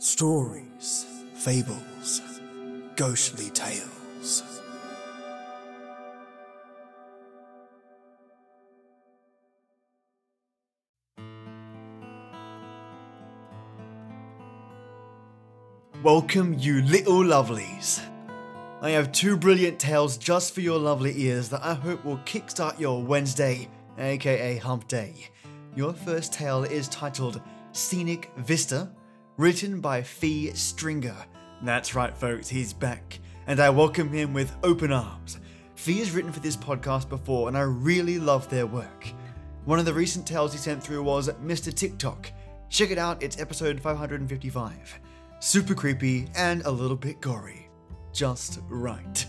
Stories, 0.00 1.06
fables, 1.34 2.22
ghostly 2.94 3.50
tales. 3.50 4.44
Welcome, 16.04 16.54
you 16.60 16.82
little 16.82 17.24
lovelies. 17.24 18.00
I 18.80 18.90
have 18.90 19.10
two 19.10 19.36
brilliant 19.36 19.80
tales 19.80 20.16
just 20.16 20.54
for 20.54 20.60
your 20.60 20.78
lovely 20.78 21.20
ears 21.22 21.48
that 21.48 21.64
I 21.64 21.74
hope 21.74 22.04
will 22.04 22.18
kickstart 22.18 22.78
your 22.78 23.02
Wednesday, 23.02 23.68
aka 23.98 24.58
Hump 24.58 24.86
Day. 24.86 25.28
Your 25.74 25.92
first 25.92 26.32
tale 26.32 26.62
is 26.62 26.86
titled 26.86 27.42
Scenic 27.72 28.30
Vista, 28.36 28.92
written 29.38 29.80
by 29.80 30.02
Phee 30.02 30.50
Stringer. 30.50 31.14
That's 31.62 31.94
right, 31.94 32.14
folks, 32.18 32.48
he's 32.48 32.72
back, 32.72 33.20
and 33.46 33.60
I 33.60 33.70
welcome 33.70 34.08
him 34.08 34.34
with 34.34 34.52
open 34.64 34.90
arms. 34.90 35.38
Phee 35.76 36.00
has 36.00 36.10
written 36.10 36.32
for 36.32 36.40
this 36.40 36.56
podcast 36.56 37.08
before, 37.08 37.46
and 37.46 37.56
I 37.56 37.60
really 37.60 38.18
love 38.18 38.50
their 38.50 38.66
work. 38.66 39.06
One 39.64 39.78
of 39.78 39.84
the 39.84 39.94
recent 39.94 40.26
tales 40.26 40.50
he 40.50 40.58
sent 40.58 40.82
through 40.82 41.04
was 41.04 41.28
Mr. 41.28 41.72
Tick 41.72 41.98
Tock. 41.98 42.32
Check 42.68 42.90
it 42.90 42.98
out, 42.98 43.22
it's 43.22 43.38
episode 43.38 43.80
555. 43.80 44.98
Super 45.38 45.74
creepy 45.76 46.26
and 46.34 46.62
a 46.62 46.70
little 46.70 46.96
bit 46.96 47.20
gory. 47.20 47.70
Just 48.12 48.58
right. 48.68 49.24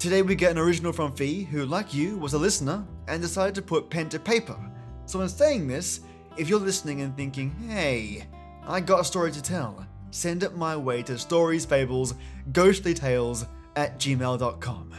Today 0.00 0.22
we 0.22 0.34
get 0.34 0.50
an 0.50 0.58
original 0.58 0.92
from 0.92 1.14
Phee, 1.14 1.44
who, 1.44 1.64
like 1.64 1.94
you, 1.94 2.18
was 2.18 2.34
a 2.34 2.38
listener 2.38 2.84
and 3.06 3.22
decided 3.22 3.54
to 3.54 3.62
put 3.62 3.88
pen 3.88 4.08
to 4.08 4.18
paper. 4.18 4.58
So, 5.06 5.20
in 5.20 5.28
saying 5.28 5.68
this, 5.68 6.00
if 6.36 6.48
you're 6.48 6.58
listening 6.58 7.02
and 7.02 7.16
thinking, 7.16 7.54
hey, 7.68 8.26
I 8.66 8.80
got 8.80 9.00
a 9.00 9.04
story 9.04 9.32
to 9.32 9.42
tell, 9.42 9.86
send 10.12 10.42
it 10.42 10.56
my 10.56 10.76
way 10.76 11.02
to 11.04 11.18
stories, 11.18 11.64
fables, 11.64 12.14
ghostly 12.52 12.94
tales 12.94 13.44
at 13.74 13.98
gmail.com. 13.98 14.94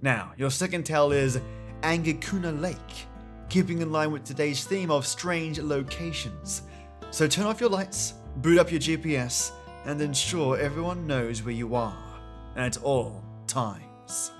Now, 0.00 0.32
your 0.36 0.50
second 0.50 0.84
tale 0.84 1.10
is 1.10 1.40
Angikuni 1.82 2.60
Lake, 2.60 3.06
keeping 3.48 3.80
in 3.80 3.90
line 3.90 4.12
with 4.12 4.24
today's 4.24 4.64
theme 4.64 4.90
of 4.90 5.06
strange 5.06 5.58
locations. 5.58 6.62
So 7.10 7.26
turn 7.26 7.46
off 7.46 7.60
your 7.60 7.70
lights, 7.70 8.14
boot 8.36 8.58
up 8.58 8.70
your 8.70 8.80
GPS, 8.80 9.50
and 9.86 10.00
ensure 10.00 10.58
everyone 10.58 11.06
knows 11.06 11.42
where 11.42 11.54
you 11.54 11.74
are 11.74 12.20
at 12.56 12.80
all 12.82 13.24
times. 13.46 14.30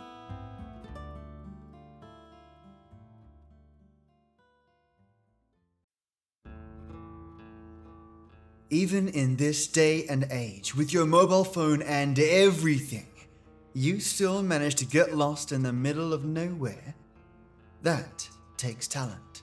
Even 8.75 9.06
in 9.06 9.36
this 9.36 9.69
day 9.69 10.05
and 10.06 10.27
age, 10.33 10.75
with 10.75 10.92
your 10.92 11.06
mobile 11.06 11.44
phone 11.44 11.80
and 11.83 12.19
everything, 12.19 13.06
you 13.72 14.00
still 14.00 14.42
manage 14.42 14.75
to 14.75 14.84
get 14.84 15.16
lost 15.16 15.53
in 15.53 15.62
the 15.62 15.72
middle 15.72 16.12
of 16.12 16.25
nowhere? 16.25 16.97
That 17.83 18.28
takes 18.56 18.89
talent. 18.89 19.42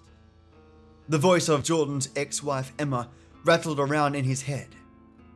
The 1.07 1.17
voice 1.17 1.47
of 1.47 1.63
Jordan's 1.63 2.09
ex 2.13 2.43
wife 2.43 2.73
Emma 2.77 3.07
rattled 3.45 3.79
around 3.79 4.15
in 4.15 4.25
his 4.25 4.41
head. 4.41 4.67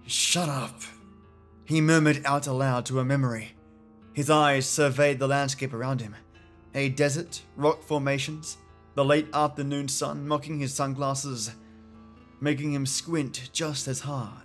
Shut 0.05 0.49
up, 0.49 0.81
he 1.63 1.79
murmured 1.79 2.21
out 2.25 2.47
aloud 2.47 2.85
to 2.87 2.99
a 2.99 3.05
memory. 3.05 3.55
His 4.11 4.29
eyes 4.29 4.67
surveyed 4.67 5.19
the 5.19 5.29
landscape 5.29 5.73
around 5.73 6.01
him 6.01 6.17
a 6.73 6.89
desert, 6.89 7.43
rock 7.55 7.81
formations, 7.81 8.57
the 8.95 9.05
late 9.05 9.29
afternoon 9.33 9.87
sun 9.87 10.27
mocking 10.27 10.59
his 10.59 10.73
sunglasses, 10.73 11.51
making 12.39 12.73
him 12.73 12.85
squint 12.85 13.49
just 13.53 13.87
as 13.87 14.01
hard. 14.01 14.43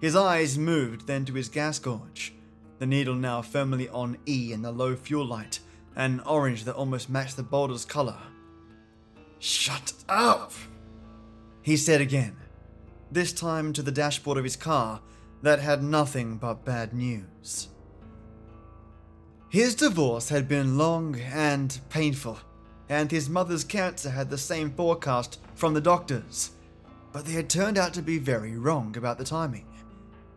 His 0.00 0.16
eyes 0.16 0.58
moved 0.58 1.06
then 1.06 1.24
to 1.26 1.34
his 1.34 1.48
gas 1.48 1.78
gauge, 1.78 2.34
the 2.78 2.86
needle 2.86 3.14
now 3.14 3.42
firmly 3.42 3.88
on 3.88 4.18
E 4.26 4.52
in 4.52 4.62
the 4.62 4.72
low 4.72 4.96
fuel 4.96 5.24
light, 5.24 5.60
an 5.94 6.20
orange 6.26 6.64
that 6.64 6.74
almost 6.74 7.08
matched 7.08 7.36
the 7.36 7.42
boulder's 7.42 7.84
color. 7.84 8.18
Shut 9.38 9.92
up! 10.08 10.52
He 11.62 11.76
said 11.76 12.00
again, 12.00 12.36
this 13.10 13.32
time 13.32 13.72
to 13.74 13.82
the 13.82 13.92
dashboard 13.92 14.38
of 14.38 14.44
his 14.44 14.56
car 14.56 15.00
that 15.42 15.60
had 15.60 15.82
nothing 15.82 16.36
but 16.36 16.64
bad 16.64 16.94
news. 16.94 17.68
His 19.48 19.74
divorce 19.74 20.30
had 20.30 20.48
been 20.48 20.78
long 20.78 21.20
and 21.20 21.78
painful, 21.90 22.38
and 22.92 23.10
his 23.10 23.30
mother's 23.30 23.64
cancer 23.64 24.10
had 24.10 24.28
the 24.28 24.36
same 24.36 24.70
forecast 24.70 25.40
from 25.54 25.72
the 25.72 25.80
doctors, 25.80 26.50
but 27.10 27.24
they 27.24 27.32
had 27.32 27.48
turned 27.48 27.78
out 27.78 27.94
to 27.94 28.02
be 28.02 28.18
very 28.18 28.54
wrong 28.58 28.94
about 28.98 29.16
the 29.16 29.24
timing. 29.24 29.64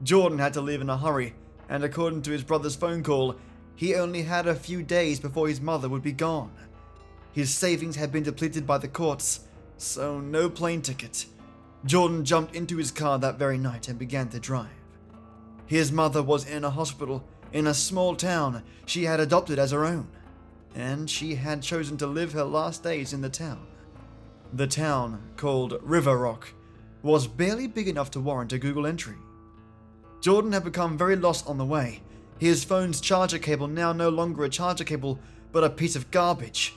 Jordan 0.03 0.39
had 0.39 0.53
to 0.53 0.61
leave 0.61 0.79
in 0.79 0.89
a 0.89 0.97
hurry, 0.97 1.35
and 1.67 1.83
according 1.83 2.21
to 2.21 2.31
his 2.31 2.45
brother's 2.45 2.77
phone 2.77 3.03
call, 3.03 3.35
he 3.75 3.94
only 3.94 4.21
had 4.21 4.47
a 4.47 4.55
few 4.55 4.81
days 4.81 5.19
before 5.19 5.49
his 5.49 5.59
mother 5.59 5.89
would 5.89 6.01
be 6.01 6.13
gone. 6.13 6.53
His 7.33 7.53
savings 7.53 7.97
had 7.97 8.13
been 8.13 8.23
depleted 8.23 8.65
by 8.65 8.77
the 8.77 8.88
courts, 8.88 9.41
so 9.77 10.21
no 10.21 10.49
plane 10.49 10.81
ticket. 10.81 11.25
Jordan 11.83 12.23
jumped 12.23 12.55
into 12.55 12.77
his 12.77 12.89
car 12.89 13.19
that 13.19 13.38
very 13.38 13.57
night 13.57 13.89
and 13.89 13.99
began 13.99 14.29
to 14.29 14.39
drive. 14.39 14.69
His 15.65 15.91
mother 15.91 16.23
was 16.23 16.47
in 16.47 16.63
a 16.63 16.69
hospital 16.69 17.27
in 17.51 17.67
a 17.67 17.73
small 17.73 18.15
town 18.15 18.63
she 18.85 19.03
had 19.03 19.19
adopted 19.19 19.59
as 19.59 19.71
her 19.71 19.83
own, 19.83 20.07
and 20.75 21.09
she 21.09 21.36
had 21.36 21.62
chosen 21.62 21.97
to 21.97 22.06
live 22.06 22.34
her 22.34 22.44
last 22.44 22.84
days 22.84 23.13
in 23.13 23.22
the 23.22 23.30
town. 23.30 23.66
The 24.53 24.68
town, 24.68 25.22
called 25.38 25.80
River 25.81 26.18
Rock, 26.18 26.50
was 27.02 27.28
barely 27.28 27.68
big 27.68 27.88
enough 27.88 28.12
to 28.12 28.19
warrant 28.19 28.53
a 28.53 28.59
Google 28.59 28.86
entry. 28.86 29.16
Jordan 30.22 30.52
had 30.52 30.63
become 30.63 30.97
very 30.97 31.16
lost 31.16 31.47
on 31.47 31.58
the 31.58 31.66
way. 31.66 32.02
His 32.40 32.63
phone's 32.63 33.00
charger 33.00 33.40
cable 33.40 33.68
now 33.68 33.94
no 33.94 34.09
longer 34.09 34.44
a 34.44 34.50
charger 34.50 34.84
cable, 34.84 35.19
but 35.52 35.63
a 35.63 35.69
piece 35.69 35.96
of 35.96 36.12
garbage, 36.12 36.74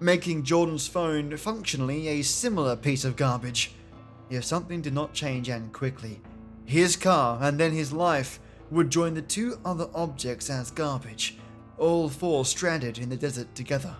making 0.00 0.42
Jordan's 0.42 0.86
phone 0.86 1.36
functionally 1.36 2.08
a 2.08 2.22
similar 2.22 2.76
piece 2.76 3.04
of 3.04 3.16
garbage. 3.16 3.72
If 4.28 4.44
something 4.44 4.82
did 4.82 4.92
not 4.92 5.14
change 5.14 5.48
and 5.48 5.72
quickly, 5.72 6.20
his 6.66 6.96
car 6.96 7.38
and 7.40 7.58
then 7.58 7.72
his 7.72 7.92
life 7.92 8.40
would 8.70 8.90
join 8.90 9.14
the 9.14 9.22
two 9.22 9.58
other 9.64 9.88
objects 9.94 10.50
as 10.50 10.70
garbage, 10.70 11.38
all 11.78 12.08
four 12.08 12.44
stranded 12.44 12.98
in 12.98 13.08
the 13.08 13.16
desert 13.16 13.54
together. 13.54 13.94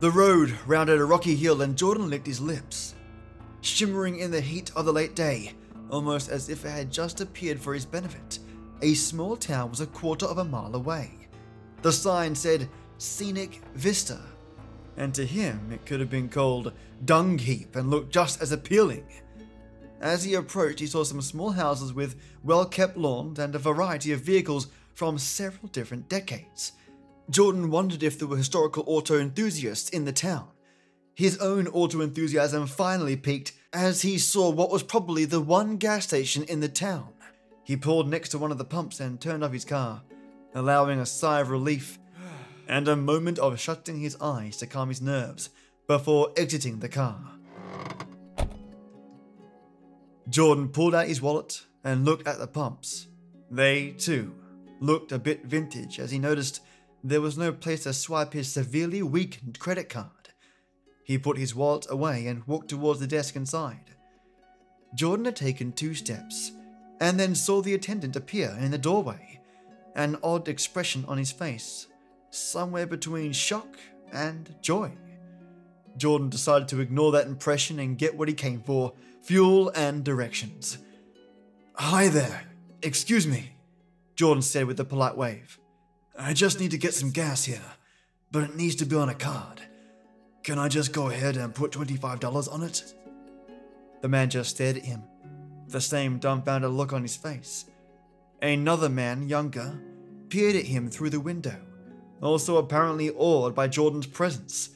The 0.00 0.10
road 0.10 0.54
rounded 0.66 0.98
a 0.98 1.04
rocky 1.04 1.34
hill 1.34 1.62
and 1.62 1.76
Jordan 1.76 2.10
licked 2.10 2.26
his 2.26 2.40
lips, 2.40 2.94
shimmering 3.60 4.18
in 4.18 4.30
the 4.30 4.40
heat 4.40 4.70
of 4.76 4.84
the 4.84 4.92
late 4.92 5.14
day, 5.14 5.52
almost 5.90 6.30
as 6.30 6.48
if 6.48 6.64
it 6.64 6.70
had 6.70 6.90
just 6.90 7.20
appeared 7.20 7.60
for 7.60 7.74
his 7.74 7.86
benefit. 7.86 8.38
A 8.82 8.94
small 8.94 9.36
town 9.36 9.70
was 9.70 9.80
a 9.80 9.86
quarter 9.86 10.26
of 10.26 10.38
a 10.38 10.44
mile 10.44 10.74
away. 10.74 11.10
The 11.82 11.92
sign 11.92 12.34
said 12.34 12.68
Scenic 12.98 13.62
Vista, 13.74 14.20
and 14.96 15.14
to 15.14 15.24
him 15.24 15.70
it 15.72 15.86
could 15.86 16.00
have 16.00 16.10
been 16.10 16.28
called 16.28 16.72
Dung 17.04 17.38
Heap 17.38 17.76
and 17.76 17.90
looked 17.90 18.12
just 18.12 18.42
as 18.42 18.52
appealing. 18.52 19.06
As 20.00 20.24
he 20.24 20.34
approached, 20.34 20.80
he 20.80 20.86
saw 20.86 21.02
some 21.02 21.22
small 21.22 21.52
houses 21.52 21.94
with 21.94 22.16
well 22.42 22.66
kept 22.66 22.96
lawns 22.96 23.38
and 23.38 23.54
a 23.54 23.58
variety 23.58 24.12
of 24.12 24.20
vehicles 24.20 24.68
from 24.94 25.18
several 25.18 25.68
different 25.68 26.08
decades. 26.08 26.72
Jordan 27.30 27.70
wondered 27.70 28.02
if 28.02 28.18
there 28.18 28.28
were 28.28 28.36
historical 28.36 28.84
auto 28.86 29.18
enthusiasts 29.18 29.90
in 29.90 30.04
the 30.04 30.12
town. 30.12 30.48
His 31.14 31.38
own 31.38 31.68
auto 31.68 32.00
enthusiasm 32.00 32.66
finally 32.66 33.16
peaked 33.16 33.52
as 33.72 34.02
he 34.02 34.18
saw 34.18 34.50
what 34.50 34.70
was 34.70 34.82
probably 34.82 35.24
the 35.24 35.40
one 35.40 35.76
gas 35.76 36.04
station 36.04 36.44
in 36.44 36.60
the 36.60 36.68
town. 36.68 37.08
He 37.62 37.76
pulled 37.76 38.08
next 38.08 38.30
to 38.30 38.38
one 38.38 38.52
of 38.52 38.58
the 38.58 38.64
pumps 38.64 39.00
and 39.00 39.20
turned 39.20 39.42
off 39.42 39.52
his 39.52 39.64
car, 39.64 40.02
allowing 40.54 41.00
a 41.00 41.06
sigh 41.06 41.40
of 41.40 41.50
relief 41.50 41.98
and 42.68 42.88
a 42.88 42.96
moment 42.96 43.38
of 43.38 43.60
shutting 43.60 43.98
his 43.98 44.16
eyes 44.20 44.56
to 44.58 44.66
calm 44.66 44.88
his 44.88 45.00
nerves 45.00 45.50
before 45.86 46.32
exiting 46.36 46.80
the 46.80 46.88
car. 46.88 47.32
Jordan 50.28 50.68
pulled 50.68 50.94
out 50.94 51.06
his 51.06 51.22
wallet 51.22 51.62
and 51.84 52.04
looked 52.04 52.26
at 52.26 52.38
the 52.38 52.46
pumps. 52.46 53.08
They, 53.50 53.90
too, 53.90 54.34
looked 54.84 55.12
a 55.12 55.18
bit 55.18 55.44
vintage 55.44 55.98
as 55.98 56.10
he 56.10 56.18
noticed 56.18 56.60
there 57.02 57.20
was 57.20 57.38
no 57.38 57.52
place 57.52 57.84
to 57.84 57.92
swipe 57.92 58.32
his 58.32 58.52
severely 58.52 59.02
weakened 59.02 59.58
credit 59.58 59.88
card. 59.88 60.10
He 61.04 61.18
put 61.18 61.38
his 61.38 61.54
wallet 61.54 61.86
away 61.90 62.26
and 62.26 62.46
walked 62.46 62.68
towards 62.68 63.00
the 63.00 63.06
desk 63.06 63.36
inside. 63.36 63.90
Jordan 64.94 65.26
had 65.26 65.36
taken 65.36 65.72
two 65.72 65.94
steps 65.94 66.52
and 67.00 67.18
then 67.18 67.34
saw 67.34 67.60
the 67.60 67.74
attendant 67.74 68.16
appear 68.16 68.56
in 68.58 68.70
the 68.70 68.78
doorway, 68.78 69.40
an 69.94 70.16
odd 70.22 70.48
expression 70.48 71.04
on 71.06 71.18
his 71.18 71.32
face, 71.32 71.88
somewhere 72.30 72.86
between 72.86 73.32
shock 73.32 73.76
and 74.12 74.54
joy. 74.62 74.92
Jordan 75.96 76.28
decided 76.28 76.68
to 76.68 76.80
ignore 76.80 77.12
that 77.12 77.26
impression 77.26 77.78
and 77.78 77.98
get 77.98 78.16
what 78.16 78.28
he 78.28 78.34
came 78.34 78.62
for 78.62 78.94
fuel 79.22 79.70
and 79.74 80.04
directions. 80.04 80.78
Hi 81.74 82.08
there. 82.08 82.44
Excuse 82.82 83.26
me, 83.26 83.53
Jordan 84.16 84.42
said 84.42 84.66
with 84.66 84.78
a 84.78 84.84
polite 84.84 85.16
wave. 85.16 85.58
I 86.16 86.32
just 86.32 86.60
need 86.60 86.70
to 86.70 86.78
get 86.78 86.94
some 86.94 87.10
gas 87.10 87.44
here, 87.44 87.72
but 88.30 88.44
it 88.44 88.54
needs 88.54 88.76
to 88.76 88.86
be 88.86 88.94
on 88.94 89.08
a 89.08 89.14
card. 89.14 89.60
Can 90.44 90.58
I 90.58 90.68
just 90.68 90.92
go 90.92 91.08
ahead 91.08 91.36
and 91.36 91.54
put 91.54 91.72
$25 91.72 92.52
on 92.52 92.62
it? 92.62 92.94
The 94.02 94.08
man 94.08 94.30
just 94.30 94.50
stared 94.50 94.76
at 94.76 94.84
him, 94.84 95.02
the 95.68 95.80
same 95.80 96.18
dumbfounded 96.18 96.70
look 96.70 96.92
on 96.92 97.02
his 97.02 97.16
face. 97.16 97.64
Another 98.40 98.88
man, 98.88 99.28
younger, 99.28 99.80
peered 100.28 100.54
at 100.54 100.66
him 100.66 100.90
through 100.90 101.10
the 101.10 101.18
window, 101.18 101.56
also 102.20 102.58
apparently 102.58 103.10
awed 103.10 103.54
by 103.54 103.66
Jordan's 103.66 104.06
presence. 104.06 104.70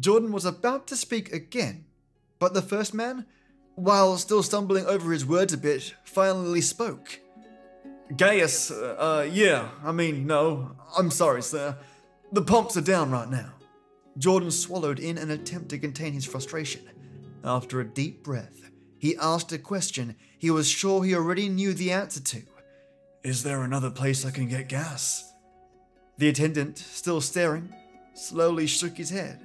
Jordan 0.00 0.32
was 0.32 0.44
about 0.44 0.86
to 0.88 0.96
speak 0.96 1.32
again, 1.32 1.84
but 2.38 2.54
the 2.54 2.62
first 2.62 2.94
man, 2.94 3.26
while 3.76 4.16
still 4.16 4.42
stumbling 4.42 4.86
over 4.86 5.12
his 5.12 5.24
words 5.26 5.52
a 5.52 5.58
bit, 5.58 5.94
finally 6.04 6.60
spoke. 6.60 7.20
Gaius, 8.14 8.70
uh, 8.70 8.96
uh, 8.98 9.28
yeah, 9.30 9.70
I 9.82 9.90
mean, 9.90 10.26
no, 10.26 10.76
I'm 10.96 11.10
sorry, 11.10 11.42
sir. 11.42 11.76
The 12.32 12.42
pumps 12.42 12.76
are 12.76 12.82
down 12.82 13.10
right 13.10 13.28
now. 13.28 13.52
Jordan 14.18 14.50
swallowed 14.50 14.98
in 14.98 15.18
an 15.18 15.30
attempt 15.30 15.70
to 15.70 15.78
contain 15.78 16.12
his 16.12 16.24
frustration. 16.24 16.88
After 17.44 17.80
a 17.80 17.84
deep 17.84 18.22
breath, 18.22 18.70
he 18.98 19.16
asked 19.16 19.52
a 19.52 19.58
question 19.58 20.16
he 20.38 20.50
was 20.50 20.68
sure 20.68 21.02
he 21.02 21.14
already 21.14 21.48
knew 21.48 21.74
the 21.74 21.92
answer 21.92 22.20
to. 22.20 22.42
Is 23.24 23.42
there 23.42 23.62
another 23.62 23.90
place 23.90 24.24
I 24.24 24.30
can 24.30 24.48
get 24.48 24.68
gas? 24.68 25.32
The 26.18 26.28
attendant, 26.28 26.78
still 26.78 27.20
staring, 27.20 27.74
slowly 28.14 28.66
shook 28.66 28.96
his 28.96 29.10
head. 29.10 29.40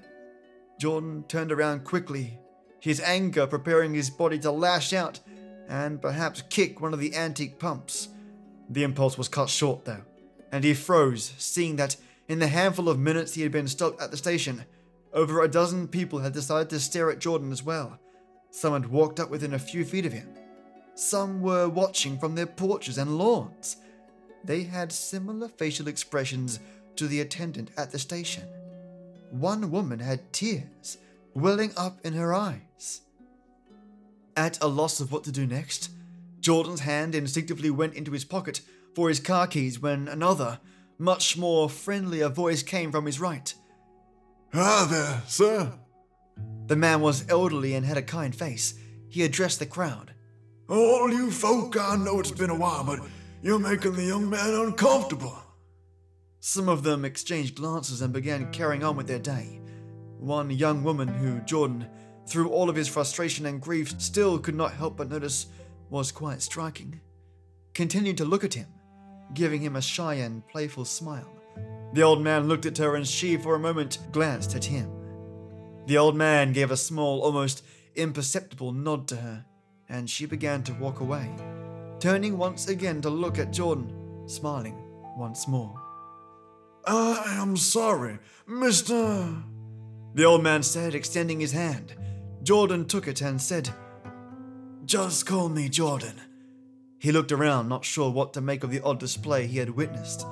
Jordan 0.79 1.23
turned 1.27 1.51
around 1.51 1.83
quickly, 1.83 2.37
his 2.79 3.01
anger 3.01 3.47
preparing 3.47 3.93
his 3.93 4.09
body 4.09 4.39
to 4.39 4.51
lash 4.51 4.93
out 4.93 5.19
and 5.67 6.01
perhaps 6.01 6.43
kick 6.49 6.79
one 6.79 6.93
of 6.93 6.99
the 6.99 7.15
antique 7.15 7.59
pumps. 7.59 8.09
The 8.71 8.83
impulse 8.83 9.17
was 9.17 9.27
cut 9.27 9.49
short, 9.49 9.83
though, 9.83 10.03
and 10.49 10.63
he 10.63 10.73
froze, 10.73 11.33
seeing 11.37 11.75
that 11.75 11.97
in 12.29 12.39
the 12.39 12.47
handful 12.47 12.87
of 12.87 12.97
minutes 12.97 13.33
he 13.33 13.41
had 13.41 13.51
been 13.51 13.67
stuck 13.67 14.01
at 14.01 14.11
the 14.11 14.17
station, 14.17 14.63
over 15.13 15.41
a 15.41 15.49
dozen 15.49 15.89
people 15.89 16.19
had 16.19 16.31
decided 16.31 16.69
to 16.69 16.79
stare 16.79 17.11
at 17.11 17.19
Jordan 17.19 17.51
as 17.51 17.61
well. 17.61 17.99
Some 18.49 18.71
had 18.71 18.89
walked 18.89 19.19
up 19.19 19.29
within 19.29 19.53
a 19.53 19.59
few 19.59 19.83
feet 19.83 20.05
of 20.05 20.13
him. 20.13 20.29
Some 20.95 21.41
were 21.41 21.67
watching 21.67 22.17
from 22.17 22.35
their 22.35 22.45
porches 22.45 22.97
and 22.97 23.17
lawns. 23.17 23.75
They 24.45 24.63
had 24.63 24.93
similar 24.93 25.49
facial 25.49 25.89
expressions 25.89 26.61
to 26.95 27.07
the 27.07 27.19
attendant 27.19 27.71
at 27.75 27.91
the 27.91 27.99
station. 27.99 28.43
One 29.31 29.69
woman 29.69 29.99
had 29.99 30.31
tears 30.31 30.97
welling 31.33 31.73
up 31.75 31.99
in 32.05 32.13
her 32.13 32.33
eyes. 32.33 33.01
At 34.37 34.63
a 34.63 34.67
loss 34.67 35.01
of 35.01 35.11
what 35.11 35.25
to 35.25 35.31
do 35.33 35.45
next, 35.45 35.89
Jordan's 36.41 36.81
hand 36.81 37.15
instinctively 37.15 37.69
went 37.69 37.93
into 37.93 38.11
his 38.11 38.25
pocket 38.25 38.61
for 38.95 39.07
his 39.07 39.19
car 39.19 39.47
keys 39.47 39.79
when 39.79 40.07
another, 40.07 40.59
much 40.97 41.37
more 41.37 41.69
friendlier 41.69 42.29
voice 42.29 42.63
came 42.63 42.91
from 42.91 43.05
his 43.05 43.19
right. 43.19 43.53
Ah, 44.53 44.87
there, 44.89 45.23
sir. 45.27 45.79
The 46.67 46.75
man 46.75 47.01
was 47.01 47.25
elderly 47.29 47.73
and 47.73 47.85
had 47.85 47.97
a 47.97 48.01
kind 48.01 48.35
face. 48.35 48.73
He 49.07 49.23
addressed 49.23 49.59
the 49.59 49.65
crowd. 49.65 50.13
All 50.67 51.11
you 51.11 51.31
folk, 51.31 51.77
I 51.79 51.95
know 51.95 52.19
it's 52.19 52.31
been 52.31 52.49
a 52.49 52.55
while, 52.55 52.83
but 52.83 52.99
you're 53.41 53.59
making 53.59 53.93
the 53.93 54.03
young 54.03 54.29
man 54.29 54.53
uncomfortable. 54.53 55.37
Some 56.39 56.69
of 56.69 56.83
them 56.83 57.05
exchanged 57.05 57.55
glances 57.55 58.01
and 58.01 58.11
began 58.11 58.51
carrying 58.51 58.83
on 58.83 58.95
with 58.95 59.07
their 59.07 59.19
day. 59.19 59.61
One 60.17 60.49
young 60.49 60.83
woman 60.83 61.07
who 61.07 61.39
Jordan, 61.41 61.87
through 62.25 62.49
all 62.49 62.69
of 62.69 62.75
his 62.75 62.87
frustration 62.87 63.45
and 63.45 63.61
grief, 63.61 63.99
still 63.99 64.39
could 64.39 64.55
not 64.55 64.73
help 64.73 64.97
but 64.97 65.09
notice 65.09 65.47
was 65.91 66.11
quite 66.11 66.41
striking, 66.41 67.01
continued 67.73 68.17
to 68.17 68.25
look 68.25 68.45
at 68.45 68.53
him, 68.53 68.67
giving 69.33 69.61
him 69.61 69.75
a 69.75 69.81
shy 69.81 70.15
and 70.15 70.47
playful 70.47 70.85
smile. 70.85 71.29
The 71.93 72.01
old 72.01 72.21
man 72.21 72.47
looked 72.47 72.65
at 72.65 72.77
her 72.77 72.95
and 72.95 73.05
she, 73.05 73.35
for 73.35 73.55
a 73.55 73.59
moment, 73.59 73.99
glanced 74.13 74.55
at 74.55 74.63
him. 74.65 74.89
The 75.87 75.97
old 75.97 76.15
man 76.15 76.53
gave 76.53 76.71
a 76.71 76.77
small, 76.77 77.21
almost 77.21 77.65
imperceptible 77.95 78.71
nod 78.71 79.05
to 79.09 79.17
her, 79.17 79.45
and 79.89 80.09
she 80.09 80.25
began 80.25 80.63
to 80.63 80.73
walk 80.73 81.01
away, 81.01 81.29
turning 81.99 82.37
once 82.37 82.69
again 82.69 83.01
to 83.01 83.09
look 83.09 83.37
at 83.37 83.51
Jordan, 83.51 83.91
smiling 84.27 84.77
once 85.17 85.45
more. 85.45 85.75
I 86.87 87.21
am 87.41 87.57
sorry, 87.57 88.19
Mr. 88.47 89.43
The 90.13 90.23
old 90.23 90.41
man 90.41 90.63
said, 90.63 90.95
extending 90.95 91.41
his 91.41 91.51
hand. 91.51 91.95
Jordan 92.43 92.85
took 92.85 93.09
it 93.09 93.21
and 93.21 93.41
said, 93.41 93.69
just 94.85 95.25
call 95.25 95.49
me 95.49 95.69
Jordan. 95.69 96.19
He 96.99 97.11
looked 97.11 97.31
around, 97.31 97.67
not 97.67 97.85
sure 97.85 98.11
what 98.11 98.33
to 98.33 98.41
make 98.41 98.63
of 98.63 98.69
the 98.69 98.81
odd 98.81 98.99
display 98.99 99.47
he 99.47 99.57
had 99.57 99.71
witnessed. 99.71 100.25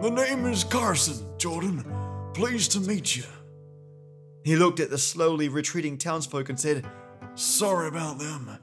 The 0.00 0.10
name 0.10 0.46
is 0.46 0.64
Carson, 0.64 1.26
Jordan. 1.38 1.84
Pleased 2.34 2.72
to 2.72 2.80
meet 2.80 3.16
you. 3.16 3.24
He 4.44 4.56
looked 4.56 4.80
at 4.80 4.90
the 4.90 4.98
slowly 4.98 5.48
retreating 5.48 5.98
townsfolk 5.98 6.48
and 6.48 6.58
said, 6.58 6.86
Sorry 7.34 7.88
about 7.88 8.18
them. 8.18 8.58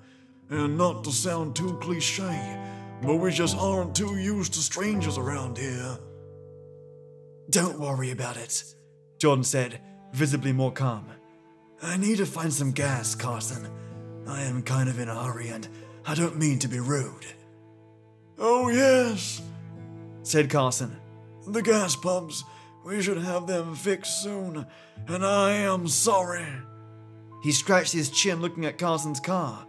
And 0.50 0.77
not 0.77 1.03
to 1.03 1.12
sound 1.12 1.56
too 1.56 1.77
cliche, 1.81 2.57
but 3.01 3.15
we 3.15 3.31
just 3.31 3.57
aren't 3.57 3.95
too 3.95 4.18
used 4.18 4.53
to 4.53 4.59
strangers 4.59 5.18
around 5.18 5.57
here. 5.57 5.97
Don't 7.50 7.80
worry 7.80 8.12
about 8.12 8.38
it, 8.38 8.63
Jordan 9.19 9.44
said, 9.44 9.81
visibly 10.13 10.51
more 10.51 10.71
calm. 10.71 11.06
I 11.81 11.97
need 11.97 12.18
to 12.18 12.25
find 12.25 12.51
some 12.51 12.71
gas, 12.71 13.13
Carson. 13.13 13.68
I 14.27 14.42
am 14.44 14.63
kind 14.63 14.89
of 14.89 15.00
in 15.00 15.10
a 15.10 15.24
hurry 15.24 15.50
and 15.50 15.68
I 16.06 16.16
don't 16.16 16.38
mean 16.38 16.60
to 16.60 16.68
be 16.68 16.80
rude. 16.80 17.25
Oh, 18.38 18.69
yes, 18.69 19.42
said 20.24 20.50
Carson. 20.50 20.95
The 21.48 21.62
gas 21.62 21.95
pumps, 21.95 22.44
we 22.83 23.01
should 23.01 23.19
have 23.19 23.48
them 23.48 23.75
fixed 23.75 24.22
soon, 24.22 24.66
and 25.07 25.25
I 25.25 25.51
am 25.51 25.88
sorry. 25.88 26.45
He 27.44 27.51
scratched 27.51 27.94
his 27.94 28.10
chin 28.10 28.42
looking 28.42 28.66
at 28.66 28.77
Carson's 28.77 29.19
car. 29.19 29.66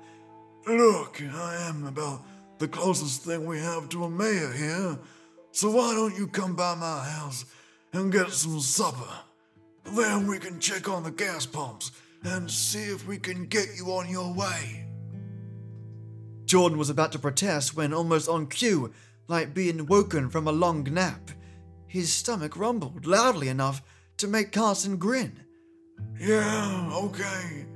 Look, 0.66 1.22
I 1.22 1.68
am 1.68 1.86
about 1.86 2.22
the 2.58 2.68
closest 2.68 3.22
thing 3.22 3.46
we 3.46 3.58
have 3.58 3.88
to 3.90 4.04
a 4.04 4.10
mayor 4.10 4.52
here, 4.52 4.98
so 5.52 5.70
why 5.70 5.94
don't 5.94 6.16
you 6.16 6.26
come 6.26 6.56
by 6.56 6.74
my 6.74 7.04
house 7.04 7.44
and 7.92 8.12
get 8.12 8.30
some 8.30 8.60
supper? 8.60 9.20
Then 9.84 10.26
we 10.26 10.38
can 10.38 10.58
check 10.58 10.88
on 10.88 11.04
the 11.04 11.10
gas 11.10 11.46
pumps 11.46 11.92
and 12.26 12.50
see 12.50 12.84
if 12.84 13.06
we 13.06 13.18
can 13.18 13.46
get 13.46 13.68
you 13.76 13.86
on 13.92 14.08
your 14.08 14.32
way. 14.34 14.84
Jordan 16.44 16.78
was 16.78 16.90
about 16.90 17.12
to 17.12 17.18
protest 17.18 17.76
when, 17.76 17.92
almost 17.92 18.28
on 18.28 18.46
cue, 18.46 18.92
like 19.28 19.54
being 19.54 19.86
woken 19.86 20.30
from 20.30 20.46
a 20.46 20.52
long 20.52 20.84
nap, 20.84 21.30
his 21.86 22.12
stomach 22.12 22.56
rumbled 22.56 23.06
loudly 23.06 23.48
enough 23.48 23.82
to 24.18 24.28
make 24.28 24.52
Carson 24.52 24.96
grin. 24.96 25.40
Yeah, 26.18 26.90
okay. 26.92 27.66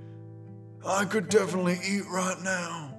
I 0.87 1.05
could 1.05 1.29
definitely 1.29 1.78
eat 1.87 2.07
right 2.07 2.40
now. 2.42 2.95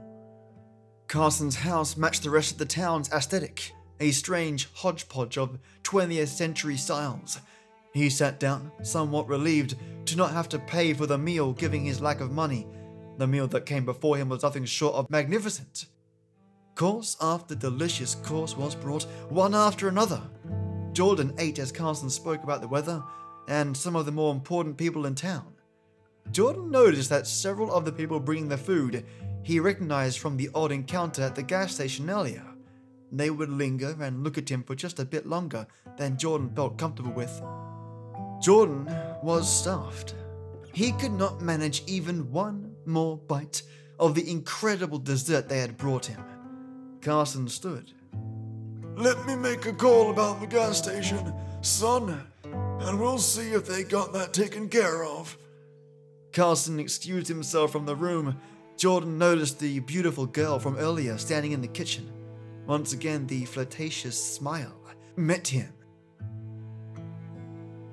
Carson's 1.07 1.55
house 1.55 1.97
matched 1.97 2.23
the 2.23 2.29
rest 2.29 2.53
of 2.53 2.57
the 2.57 2.65
town's 2.65 3.11
aesthetic, 3.11 3.71
a 3.99 4.11
strange 4.11 4.69
hodgepodge 4.73 5.37
of 5.37 5.59
20th 5.83 6.29
century 6.29 6.77
styles 6.77 7.39
he 7.93 8.09
sat 8.09 8.39
down, 8.39 8.71
somewhat 8.83 9.27
relieved 9.27 9.75
to 10.05 10.15
not 10.15 10.31
have 10.31 10.49
to 10.49 10.59
pay 10.59 10.93
for 10.93 11.05
the 11.05 11.17
meal, 11.17 11.53
given 11.53 11.83
his 11.83 12.01
lack 12.01 12.21
of 12.21 12.31
money. 12.31 12.67
The 13.17 13.27
meal 13.27 13.47
that 13.47 13.65
came 13.65 13.85
before 13.85 14.17
him 14.17 14.29
was 14.29 14.43
nothing 14.43 14.65
short 14.65 14.95
of 14.95 15.09
magnificent. 15.09 15.85
Course 16.75 17.17
after 17.21 17.53
delicious 17.53 18.15
course 18.15 18.57
was 18.57 18.75
brought, 18.75 19.03
one 19.29 19.53
after 19.53 19.87
another. 19.87 20.21
Jordan 20.93 21.33
ate 21.37 21.59
as 21.59 21.71
Carson 21.71 22.09
spoke 22.09 22.43
about 22.43 22.61
the 22.61 22.67
weather 22.67 23.03
and 23.47 23.75
some 23.75 23.95
of 23.95 24.05
the 24.05 24.11
more 24.11 24.33
important 24.33 24.77
people 24.77 25.05
in 25.05 25.15
town. 25.15 25.53
Jordan 26.31 26.71
noticed 26.71 27.09
that 27.09 27.27
several 27.27 27.73
of 27.73 27.85
the 27.85 27.91
people 27.91 28.19
bringing 28.19 28.47
the 28.47 28.57
food 28.57 29.05
he 29.43 29.59
recognized 29.59 30.19
from 30.19 30.37
the 30.37 30.49
odd 30.53 30.71
encounter 30.71 31.23
at 31.23 31.35
the 31.35 31.43
gas 31.43 31.73
station 31.73 32.09
earlier. 32.09 32.45
They 33.11 33.29
would 33.29 33.49
linger 33.49 33.95
and 33.99 34.23
look 34.23 34.37
at 34.37 34.49
him 34.49 34.63
for 34.63 34.75
just 34.75 34.99
a 34.99 35.05
bit 35.05 35.25
longer 35.25 35.67
than 35.97 36.17
Jordan 36.17 36.51
felt 36.55 36.77
comfortable 36.77 37.11
with. 37.11 37.41
Jordan 38.41 38.91
was 39.21 39.47
stuffed. 39.47 40.15
He 40.73 40.93
could 40.93 41.11
not 41.11 41.41
manage 41.41 41.83
even 41.85 42.31
one 42.31 42.73
more 42.87 43.15
bite 43.15 43.61
of 43.99 44.15
the 44.15 44.29
incredible 44.29 44.97
dessert 44.97 45.47
they 45.47 45.59
had 45.59 45.77
brought 45.77 46.07
him. 46.07 46.23
Carson 47.01 47.47
stood. 47.47 47.91
Let 48.95 49.27
me 49.27 49.35
make 49.35 49.67
a 49.67 49.73
call 49.73 50.09
about 50.09 50.39
the 50.41 50.47
gas 50.47 50.79
station, 50.79 51.33
son, 51.61 52.27
and 52.81 52.99
we'll 52.99 53.19
see 53.19 53.51
if 53.51 53.67
they 53.67 53.83
got 53.83 54.11
that 54.13 54.33
taken 54.33 54.69
care 54.69 55.03
of. 55.03 55.37
Carson 56.33 56.79
excused 56.79 57.27
himself 57.27 57.71
from 57.71 57.85
the 57.85 57.95
room. 57.95 58.39
Jordan 58.75 59.19
noticed 59.19 59.59
the 59.59 59.79
beautiful 59.81 60.25
girl 60.25 60.57
from 60.57 60.77
earlier 60.77 61.19
standing 61.19 61.51
in 61.51 61.61
the 61.61 61.67
kitchen. 61.67 62.11
Once 62.65 62.91
again, 62.93 63.27
the 63.27 63.45
flirtatious 63.45 64.19
smile 64.35 64.75
met 65.15 65.47
him 65.47 65.71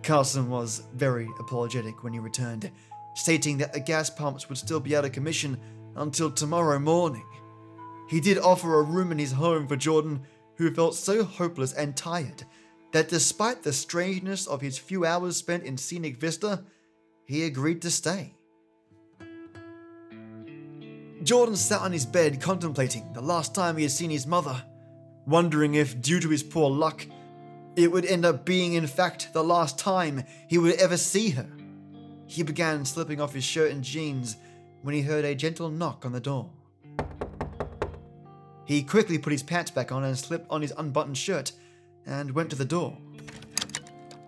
Carson 0.08 0.48
was 0.48 0.84
very 0.94 1.28
apologetic 1.38 2.02
when 2.02 2.14
he 2.14 2.18
returned, 2.18 2.70
stating 3.14 3.58
that 3.58 3.74
the 3.74 3.80
gas 3.80 4.08
pumps 4.08 4.48
would 4.48 4.56
still 4.56 4.80
be 4.80 4.96
out 4.96 5.04
of 5.04 5.12
commission 5.12 5.60
until 5.96 6.30
tomorrow 6.30 6.78
morning. 6.78 7.26
He 8.08 8.18
did 8.18 8.38
offer 8.38 8.78
a 8.78 8.82
room 8.82 9.12
in 9.12 9.18
his 9.18 9.32
home 9.32 9.68
for 9.68 9.76
Jordan, 9.76 10.22
who 10.56 10.72
felt 10.72 10.94
so 10.94 11.24
hopeless 11.24 11.74
and 11.74 11.94
tired 11.94 12.44
that 12.92 13.10
despite 13.10 13.62
the 13.62 13.72
strangeness 13.74 14.46
of 14.46 14.62
his 14.62 14.78
few 14.78 15.04
hours 15.04 15.36
spent 15.36 15.64
in 15.64 15.76
Scenic 15.76 16.16
Vista, 16.16 16.64
he 17.26 17.44
agreed 17.44 17.82
to 17.82 17.90
stay. 17.90 18.32
Jordan 21.22 21.54
sat 21.54 21.82
on 21.82 21.92
his 21.92 22.06
bed 22.06 22.40
contemplating 22.40 23.12
the 23.12 23.20
last 23.20 23.54
time 23.54 23.76
he 23.76 23.82
had 23.82 23.92
seen 23.92 24.08
his 24.08 24.26
mother, 24.26 24.64
wondering 25.26 25.74
if, 25.74 26.00
due 26.00 26.18
to 26.18 26.30
his 26.30 26.42
poor 26.42 26.70
luck, 26.70 27.04
it 27.78 27.92
would 27.92 28.04
end 28.04 28.25
up 28.25 28.44
being, 28.44 28.73
in 28.73 28.88
fact, 28.88 29.32
the 29.32 29.44
last 29.44 29.78
time 29.78 30.25
he 30.49 30.58
would 30.58 30.75
ever 30.75 30.97
see 30.97 31.30
her. 31.30 31.47
He 32.26 32.42
began 32.42 32.85
slipping 32.85 33.20
off 33.20 33.35
his 33.35 33.44
shirt 33.44 33.70
and 33.70 33.85
jeans 33.85 34.37
when 34.82 34.97
he 34.97 35.02
heard 35.02 35.25
a 35.25 35.37
gentle 35.37 35.70
knock 35.70 36.04
on 36.04 36.11
the 36.11 36.20
door. 36.20 36.50
He 38.64 38.82
quickly 38.82 39.16
put 39.16 39.32
his 39.32 39.44
pants 39.44 39.70
back 39.70 39.92
on 39.92 40.02
and 40.02 40.18
slipped 40.18 40.50
on 40.50 40.61
his 40.61 40.75
unbuttoned 40.76 41.16
shirt 41.16 41.52
and 42.04 42.32
went 42.32 42.50
to 42.50 42.56
the 42.56 42.64
door. 42.64 42.99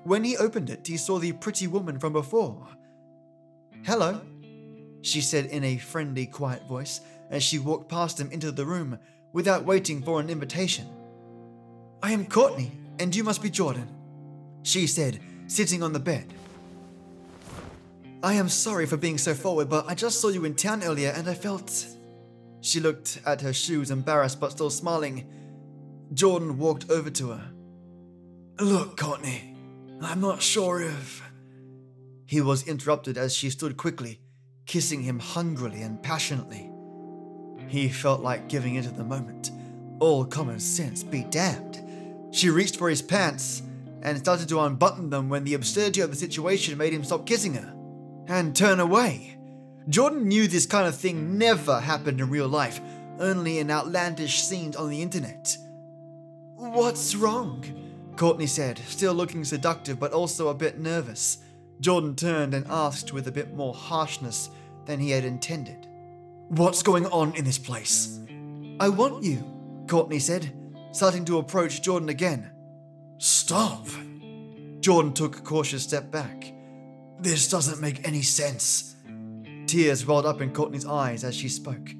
When 0.04 0.22
he 0.22 0.36
opened 0.36 0.70
it, 0.70 0.86
he 0.86 0.96
saw 0.96 1.18
the 1.18 1.32
pretty 1.32 1.66
woman 1.66 1.98
from 1.98 2.12
before. 2.12 2.68
Hello, 3.82 4.20
she 5.02 5.20
said 5.20 5.46
in 5.46 5.64
a 5.64 5.76
friendly, 5.76 6.26
quiet 6.26 6.66
voice 6.68 7.00
as 7.30 7.42
she 7.42 7.58
walked 7.58 7.88
past 7.88 8.20
him 8.20 8.30
into 8.30 8.52
the 8.52 8.64
room 8.64 8.98
without 9.32 9.64
waiting 9.64 10.02
for 10.02 10.20
an 10.20 10.30
invitation. 10.30 10.86
I 12.02 12.12
am 12.12 12.24
Courtney, 12.26 12.72
and 13.00 13.16
you 13.16 13.24
must 13.24 13.42
be 13.42 13.50
Jordan, 13.50 13.88
she 14.62 14.86
said, 14.86 15.18
sitting 15.46 15.82
on 15.82 15.92
the 15.92 15.98
bed. 15.98 16.32
I 18.22 18.34
am 18.34 18.50
sorry 18.50 18.84
for 18.84 18.98
being 18.98 19.16
so 19.16 19.34
forward, 19.34 19.70
but 19.70 19.86
I 19.88 19.94
just 19.94 20.20
saw 20.20 20.28
you 20.28 20.44
in 20.44 20.54
town 20.54 20.84
earlier 20.84 21.10
and 21.16 21.28
I 21.28 21.34
felt. 21.34 21.86
She 22.60 22.78
looked 22.78 23.20
at 23.24 23.40
her 23.40 23.54
shoes, 23.54 23.90
embarrassed 23.90 24.38
but 24.38 24.52
still 24.52 24.68
smiling. 24.68 25.26
Jordan 26.12 26.58
walked 26.58 26.90
over 26.90 27.08
to 27.08 27.30
her. 27.30 27.50
Look, 28.60 28.98
Courtney, 28.98 29.56
I'm 30.02 30.20
not 30.20 30.42
sure 30.42 30.82
if. 30.82 31.22
He 32.26 32.42
was 32.42 32.68
interrupted 32.68 33.16
as 33.16 33.34
she 33.34 33.48
stood 33.48 33.78
quickly, 33.78 34.20
kissing 34.66 35.02
him 35.02 35.18
hungrily 35.18 35.80
and 35.80 36.02
passionately. 36.02 36.70
He 37.68 37.88
felt 37.88 38.20
like 38.20 38.48
giving 38.48 38.74
in 38.74 38.84
into 38.84 38.94
the 38.94 39.04
moment. 39.04 39.52
All 40.00 40.26
common 40.26 40.60
sense 40.60 41.02
be 41.02 41.24
damned. 41.24 41.89
She 42.32 42.50
reached 42.50 42.76
for 42.76 42.88
his 42.88 43.02
pants 43.02 43.62
and 44.02 44.18
started 44.18 44.48
to 44.48 44.60
unbutton 44.60 45.10
them 45.10 45.28
when 45.28 45.44
the 45.44 45.54
absurdity 45.54 46.00
of 46.00 46.10
the 46.10 46.16
situation 46.16 46.78
made 46.78 46.92
him 46.92 47.04
stop 47.04 47.26
kissing 47.26 47.54
her 47.54 47.74
and 48.28 48.54
turn 48.54 48.80
away. 48.80 49.36
Jordan 49.88 50.28
knew 50.28 50.46
this 50.46 50.66
kind 50.66 50.86
of 50.86 50.96
thing 50.96 51.36
never 51.36 51.80
happened 51.80 52.20
in 52.20 52.30
real 52.30 52.48
life, 52.48 52.80
only 53.18 53.58
in 53.58 53.70
outlandish 53.70 54.42
scenes 54.42 54.76
on 54.76 54.88
the 54.88 55.02
internet. 55.02 55.56
What's 56.54 57.14
wrong? 57.14 57.64
Courtney 58.16 58.46
said, 58.46 58.78
still 58.86 59.14
looking 59.14 59.44
seductive 59.44 59.98
but 59.98 60.12
also 60.12 60.48
a 60.48 60.54
bit 60.54 60.78
nervous. 60.78 61.38
Jordan 61.80 62.14
turned 62.14 62.54
and 62.54 62.66
asked 62.68 63.12
with 63.12 63.26
a 63.26 63.32
bit 63.32 63.54
more 63.54 63.74
harshness 63.74 64.50
than 64.84 65.00
he 65.00 65.10
had 65.10 65.24
intended. 65.24 65.88
What's 66.48 66.82
going 66.82 67.06
on 67.06 67.34
in 67.34 67.44
this 67.44 67.58
place? 67.58 68.20
I 68.78 68.88
want 68.88 69.24
you, 69.24 69.44
Courtney 69.88 70.18
said, 70.18 70.52
starting 70.92 71.24
to 71.26 71.38
approach 71.38 71.82
Jordan 71.82 72.08
again. 72.08 72.50
Stop! 73.18 73.86
Jordan 74.80 75.12
took 75.12 75.36
a 75.38 75.42
cautious 75.42 75.82
step 75.82 76.10
back. 76.10 76.52
This 77.20 77.48
doesn't 77.48 77.80
make 77.80 78.06
any 78.06 78.22
sense. 78.22 78.96
Tears 79.66 80.06
welled 80.06 80.26
up 80.26 80.40
in 80.40 80.52
Courtney's 80.52 80.86
eyes 80.86 81.22
as 81.22 81.34
she 81.34 81.48
spoke. 81.48 81.90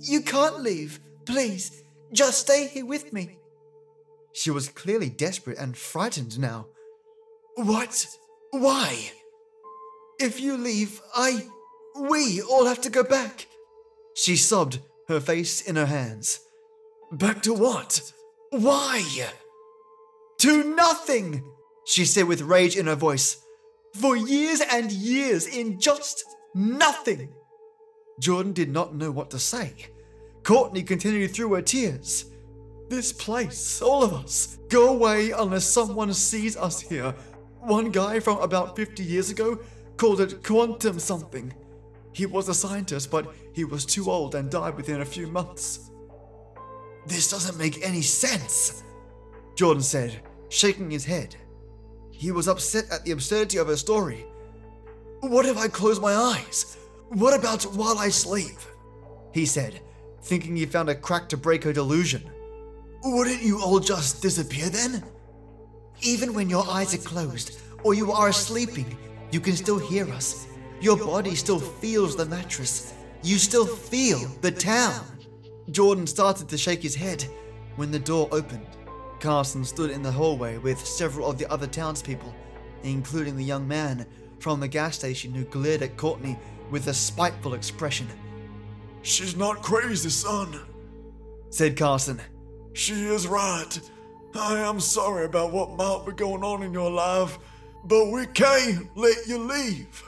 You 0.00 0.20
can't 0.20 0.60
leave. 0.60 1.00
Please, 1.24 1.82
just 2.12 2.40
stay 2.40 2.66
here 2.68 2.86
with 2.86 3.12
me. 3.12 3.38
She 4.32 4.50
was 4.50 4.68
clearly 4.68 5.08
desperate 5.08 5.58
and 5.58 5.76
frightened 5.76 6.38
now. 6.38 6.66
What? 7.56 8.06
Why? 8.50 9.10
If 10.18 10.40
you 10.40 10.56
leave, 10.56 11.00
I. 11.14 11.46
We 11.98 12.40
all 12.42 12.66
have 12.66 12.80
to 12.82 12.90
go 12.90 13.02
back. 13.02 13.46
She 14.14 14.36
sobbed, 14.36 14.78
her 15.08 15.20
face 15.20 15.60
in 15.60 15.76
her 15.76 15.86
hands. 15.86 16.40
Back 17.12 17.42
to 17.42 17.52
what? 17.52 18.12
Why? 18.50 19.02
To 20.38 20.74
nothing, 20.74 21.42
she 21.84 22.04
said 22.04 22.28
with 22.28 22.40
rage 22.40 22.76
in 22.76 22.86
her 22.86 22.94
voice 22.94 23.44
for 23.94 24.16
years 24.16 24.62
and 24.72 24.92
years 24.92 25.46
in 25.46 25.80
just 25.80 26.24
nothing. 26.54 27.32
Jordan 28.20 28.52
did 28.52 28.70
not 28.70 28.94
know 28.94 29.10
what 29.10 29.30
to 29.30 29.40
say. 29.40 29.72
Courtney 30.44 30.84
continued 30.84 31.34
through 31.34 31.52
her 31.54 31.62
tears. 31.62 32.26
This 32.88 33.12
place, 33.12 33.82
all 33.82 34.04
of 34.04 34.12
us, 34.12 34.58
go 34.68 34.88
away 34.94 35.32
unless 35.32 35.64
someone 35.64 36.14
sees 36.14 36.56
us 36.56 36.80
here. 36.80 37.12
One 37.60 37.90
guy 37.90 38.20
from 38.20 38.38
about 38.38 38.76
50 38.76 39.02
years 39.02 39.30
ago 39.30 39.58
called 39.96 40.20
it 40.20 40.44
quantum 40.44 41.00
something. 41.00 41.52
He 42.12 42.26
was 42.26 42.48
a 42.48 42.54
scientist, 42.54 43.10
but 43.10 43.34
he 43.52 43.64
was 43.64 43.84
too 43.84 44.10
old 44.10 44.36
and 44.36 44.48
died 44.48 44.76
within 44.76 45.00
a 45.00 45.04
few 45.04 45.26
months. 45.26 45.89
This 47.06 47.30
doesn't 47.30 47.58
make 47.58 47.84
any 47.84 48.02
sense, 48.02 48.82
Jordan 49.56 49.82
said, 49.82 50.20
shaking 50.48 50.90
his 50.90 51.04
head. 51.04 51.36
He 52.10 52.32
was 52.32 52.48
upset 52.48 52.90
at 52.90 53.04
the 53.04 53.12
absurdity 53.12 53.58
of 53.58 53.68
her 53.68 53.76
story. 53.76 54.26
What 55.20 55.46
if 55.46 55.56
I 55.56 55.68
close 55.68 56.00
my 56.00 56.14
eyes? 56.14 56.76
What 57.08 57.38
about 57.38 57.62
while 57.64 57.98
I 57.98 58.08
sleep? 58.10 58.58
He 59.32 59.46
said, 59.46 59.80
thinking 60.22 60.56
he 60.56 60.66
found 60.66 60.88
a 60.88 60.94
crack 60.94 61.28
to 61.30 61.36
break 61.36 61.64
her 61.64 61.72
delusion. 61.72 62.22
Wouldn't 63.02 63.42
you 63.42 63.60
all 63.60 63.80
just 63.80 64.22
disappear 64.22 64.68
then? 64.68 65.02
Even 66.02 66.34
when 66.34 66.50
your 66.50 66.68
eyes 66.68 66.94
are 66.94 67.08
closed 67.08 67.58
or 67.82 67.94
you 67.94 68.12
are 68.12 68.32
sleeping, 68.32 68.96
you 69.30 69.40
can 69.40 69.56
still 69.56 69.78
hear 69.78 70.08
us. 70.10 70.46
Your 70.80 70.96
body 70.96 71.34
still 71.34 71.58
feels 71.58 72.16
the 72.16 72.26
mattress. 72.26 72.94
You 73.22 73.38
still 73.38 73.66
feel 73.66 74.18
the 74.40 74.50
town. 74.50 75.04
Jordan 75.70 76.06
started 76.06 76.48
to 76.48 76.58
shake 76.58 76.82
his 76.82 76.94
head 76.94 77.24
when 77.76 77.90
the 77.90 77.98
door 77.98 78.28
opened. 78.32 78.66
Carson 79.20 79.64
stood 79.64 79.90
in 79.90 80.02
the 80.02 80.10
hallway 80.10 80.58
with 80.58 80.84
several 80.84 81.28
of 81.28 81.38
the 81.38 81.50
other 81.50 81.66
townspeople, 81.66 82.34
including 82.82 83.36
the 83.36 83.44
young 83.44 83.68
man 83.68 84.06
from 84.38 84.58
the 84.58 84.68
gas 84.68 84.96
station 84.96 85.32
who 85.32 85.44
glared 85.44 85.82
at 85.82 85.96
Courtney 85.96 86.38
with 86.70 86.86
a 86.88 86.94
spiteful 86.94 87.54
expression. 87.54 88.08
She's 89.02 89.36
not 89.36 89.62
crazy, 89.62 90.10
son, 90.10 90.58
said 91.50 91.76
Carson. 91.76 92.20
She 92.72 92.94
is 92.94 93.26
right. 93.26 93.80
I 94.34 94.58
am 94.58 94.80
sorry 94.80 95.24
about 95.24 95.52
what 95.52 95.76
might 95.76 96.04
be 96.06 96.12
going 96.12 96.42
on 96.42 96.62
in 96.62 96.72
your 96.72 96.90
life, 96.90 97.38
but 97.84 98.10
we 98.10 98.26
can't 98.26 98.88
let 98.96 99.26
you 99.26 99.38
leave. 99.38 100.02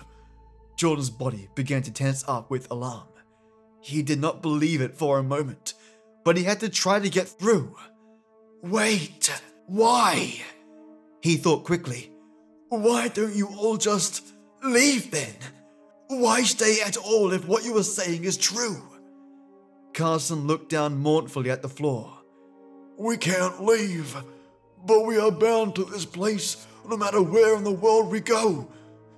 Jordan's 0.77 1.11
body 1.11 1.49
began 1.55 1.83
to 1.83 1.93
tense 1.93 2.25
up 2.27 2.51
with 2.51 2.71
alarm. 2.71 3.07
He 3.83 4.03
did 4.03 4.21
not 4.21 4.43
believe 4.43 4.81
it 4.81 4.97
for 4.97 5.19
a 5.19 5.25
moment, 5.25 5.75
but 6.25 6.37
he 6.37 6.45
had 6.45 6.61
to 6.61 6.69
try 6.69 7.01
to 7.01 7.11
get 7.11 7.29
through. 7.29 7.77
Wait, 8.63 9.33
why? 9.67 10.41
He 11.21 11.37
thought 11.37 11.65
quickly. 11.65 12.13
Why 12.69 13.09
don't 13.09 13.35
you 13.35 13.49
all 13.49 13.77
just 13.77 14.33
leave 14.63 15.11
then? 15.11 15.35
Why 16.09 16.43
stay 16.43 16.79
at 16.81 16.97
all 16.97 17.33
if 17.33 17.47
what 17.47 17.65
you 17.65 17.77
are 17.77 17.83
saying 17.83 18.25
is 18.25 18.37
true? 18.37 18.83
Carson 19.95 20.47
looked 20.47 20.71
down 20.71 20.99
mournfully 20.99 21.51
at 21.51 21.63
the 21.63 21.69
floor. 21.69 22.19
We 22.97 23.17
can't 23.17 23.65
leave, 23.65 24.17
but 24.87 25.05
we 25.05 25.19
are 25.19 25.31
bound 25.31 25.75
to 25.75 25.85
this 25.85 26.05
place 26.05 26.67
no 26.89 26.97
matter 26.97 27.23
where 27.23 27.57
in 27.57 27.65
the 27.65 27.73
world 27.73 28.11
we 28.11 28.21
go. 28.21 28.69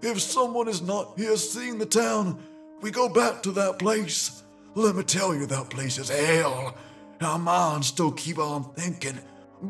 If 0.00 0.20
someone 0.20 0.68
is 0.68 0.82
not 0.82 1.18
here 1.18 1.36
seeing 1.36 1.78
the 1.78 1.86
town, 1.86 2.42
we 2.80 2.90
go 2.90 3.08
back 3.08 3.42
to 3.42 3.52
that 3.52 3.78
place. 3.78 4.43
Let 4.74 4.96
me 4.96 5.02
tell 5.02 5.34
you, 5.34 5.46
that 5.46 5.70
place 5.70 5.98
is 5.98 6.08
hell. 6.08 6.76
Our 7.20 7.38
minds 7.38 7.88
still 7.88 8.12
keep 8.12 8.38
on 8.38 8.72
thinking 8.74 9.18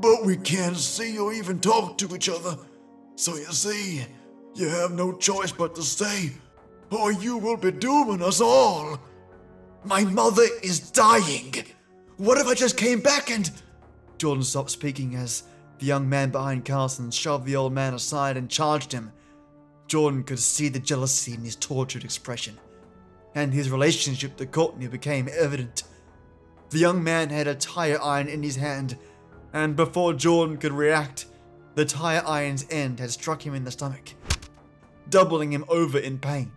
but 0.00 0.24
we 0.24 0.36
can't 0.36 0.76
see 0.76 1.18
or 1.18 1.32
even 1.32 1.60
talk 1.60 1.98
to 1.98 2.14
each 2.14 2.28
other. 2.28 2.56
So 3.16 3.36
you 3.36 3.52
see, 3.52 4.04
you 4.54 4.68
have 4.68 4.92
no 4.92 5.12
choice 5.12 5.52
but 5.52 5.74
to 5.76 5.82
stay, 5.82 6.32
or 6.90 7.12
you 7.12 7.38
will 7.38 7.56
be 7.56 7.70
dooming 7.70 8.22
us 8.22 8.40
all. 8.40 8.98
My 9.84 10.04
mother 10.04 10.46
is 10.62 10.90
dying. 10.90 11.54
What 12.16 12.38
if 12.38 12.46
I 12.46 12.54
just 12.54 12.76
came 12.76 13.00
back 13.00 13.30
and. 13.30 13.50
Jordan 14.18 14.44
stopped 14.44 14.70
speaking 14.70 15.16
as 15.16 15.44
the 15.78 15.86
young 15.86 16.08
man 16.08 16.30
behind 16.30 16.64
Carson 16.64 17.10
shoved 17.10 17.46
the 17.46 17.56
old 17.56 17.72
man 17.72 17.94
aside 17.94 18.36
and 18.36 18.48
charged 18.48 18.92
him. 18.92 19.12
Jordan 19.86 20.24
could 20.24 20.38
see 20.38 20.68
the 20.68 20.78
jealousy 20.78 21.34
in 21.34 21.42
his 21.42 21.56
tortured 21.56 22.04
expression, 22.04 22.58
and 23.34 23.52
his 23.52 23.70
relationship 23.70 24.36
to 24.36 24.46
Courtney 24.46 24.86
became 24.86 25.28
evident. 25.36 25.84
The 26.70 26.78
young 26.78 27.02
man 27.02 27.30
had 27.30 27.46
a 27.46 27.54
tire 27.54 28.00
iron 28.00 28.28
in 28.28 28.42
his 28.42 28.56
hand 28.56 28.96
and 29.54 29.76
before 29.76 30.12
Jordan 30.12 30.58
could 30.58 30.72
react, 30.72 31.26
the 31.76 31.84
tire 31.84 32.22
iron's 32.26 32.66
end 32.70 32.98
had 32.98 33.12
struck 33.12 33.40
him 33.40 33.54
in 33.54 33.64
the 33.64 33.70
stomach, 33.70 34.12
doubling 35.08 35.52
him 35.52 35.64
over 35.68 35.98
in 35.98 36.18
pain. 36.18 36.52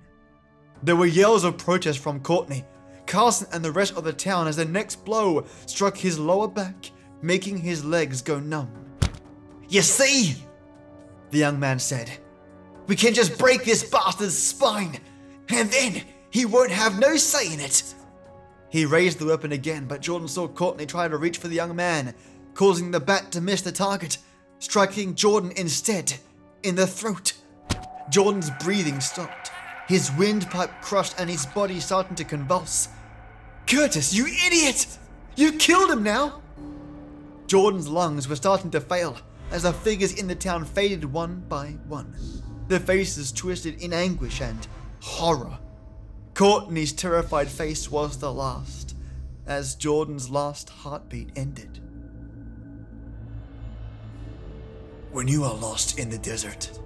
There 0.82 0.96
were 0.96 1.06
yells 1.06 1.44
of 1.44 1.60
protest 1.60 2.00
from 2.00 2.20
Courtney, 2.20 2.66
Carson, 3.06 3.48
and 3.54 3.64
the 3.64 3.72
rest 3.72 3.96
of 3.96 4.04
the 4.04 4.14
town 4.14 4.48
as 4.48 4.56
the 4.56 4.66
next 4.66 5.06
blow 5.06 5.46
struck 5.68 5.96
his 5.96 6.18
lower 6.18 6.48
back, 6.48 6.92
making 7.22 7.58
his 7.58 7.86
legs 7.86 8.22
go 8.22 8.40
numb. 8.40 8.72
You 9.70 9.84
see, 9.84 10.36
the 11.30 11.38
young 11.38 11.60
man 11.60 11.78
said, 11.78 12.12
we 12.88 12.96
can 12.96 13.14
just 13.14 13.38
break 13.38 13.64
this 13.64 13.88
bastard's 13.88 14.38
spine, 14.38 15.00
and 15.50 15.70
then 15.70 16.04
he 16.38 16.46
won't 16.46 16.70
have 16.70 17.00
no 17.00 17.16
say 17.18 17.52
in 17.52 17.60
it. 17.60 17.96
He 18.70 18.86
raised 18.86 19.18
the 19.18 19.26
weapon 19.26 19.54
again, 19.54 19.86
but 19.88 20.02
Jordan 20.02 20.28
saw 20.28 20.48
Courtney 20.48 20.86
try 20.86 21.08
to 21.08 21.18
reach 21.18 21.40
for 21.40 21.48
the 21.48 21.56
young 21.56 21.76
man, 21.76 22.14
causing 22.54 22.92
the 22.92 23.00
bat 23.00 23.32
to 23.32 23.42
miss 23.42 23.64
the 23.64 23.72
target, 23.72 24.20
striking 24.60 25.16
Jordan 25.16 25.52
instead 25.56 26.14
in 26.62 26.76
the 26.76 26.86
throat. 26.86 27.34
Jordan's 28.12 28.52
breathing 28.60 29.02
stopped. 29.02 29.50
His 29.88 30.12
windpipe 30.12 30.80
crushed 30.84 31.16
and 31.18 31.28
his 31.28 31.48
body 31.48 31.80
starting 31.80 32.16
to 32.18 32.24
convulse. 32.24 32.90
Curtis, 33.66 34.14
you 34.14 34.28
idiot! 34.28 34.86
You 35.36 35.54
killed 35.54 35.90
him 35.90 36.04
now! 36.04 36.44
Jordan's 37.48 37.88
lungs 37.88 38.30
were 38.30 38.36
starting 38.36 38.70
to 38.72 38.80
fail 38.80 39.18
as 39.50 39.64
the 39.64 39.74
figures 39.74 40.14
in 40.14 40.28
the 40.28 40.36
town 40.36 40.66
faded 40.66 41.04
one 41.04 41.44
by 41.50 41.70
one. 41.88 42.16
Their 42.68 42.80
faces 42.80 43.32
twisted 43.32 43.82
in 43.82 43.92
anguish 43.92 44.40
and 44.40 44.68
horror. 45.00 45.58
Courtney's 46.38 46.94
terrified 46.94 47.48
face 47.48 47.90
was 47.90 48.20
the 48.20 48.32
last, 48.32 48.96
as 49.48 49.74
Jordan's 49.74 50.30
last 50.30 50.70
heartbeat 50.70 51.32
ended. 51.36 51.80
When 55.12 55.28
you 55.28 55.44
are 55.46 55.56
lost 55.56 55.98
in 55.98 56.12
the 56.12 56.20
desert, 56.20 56.80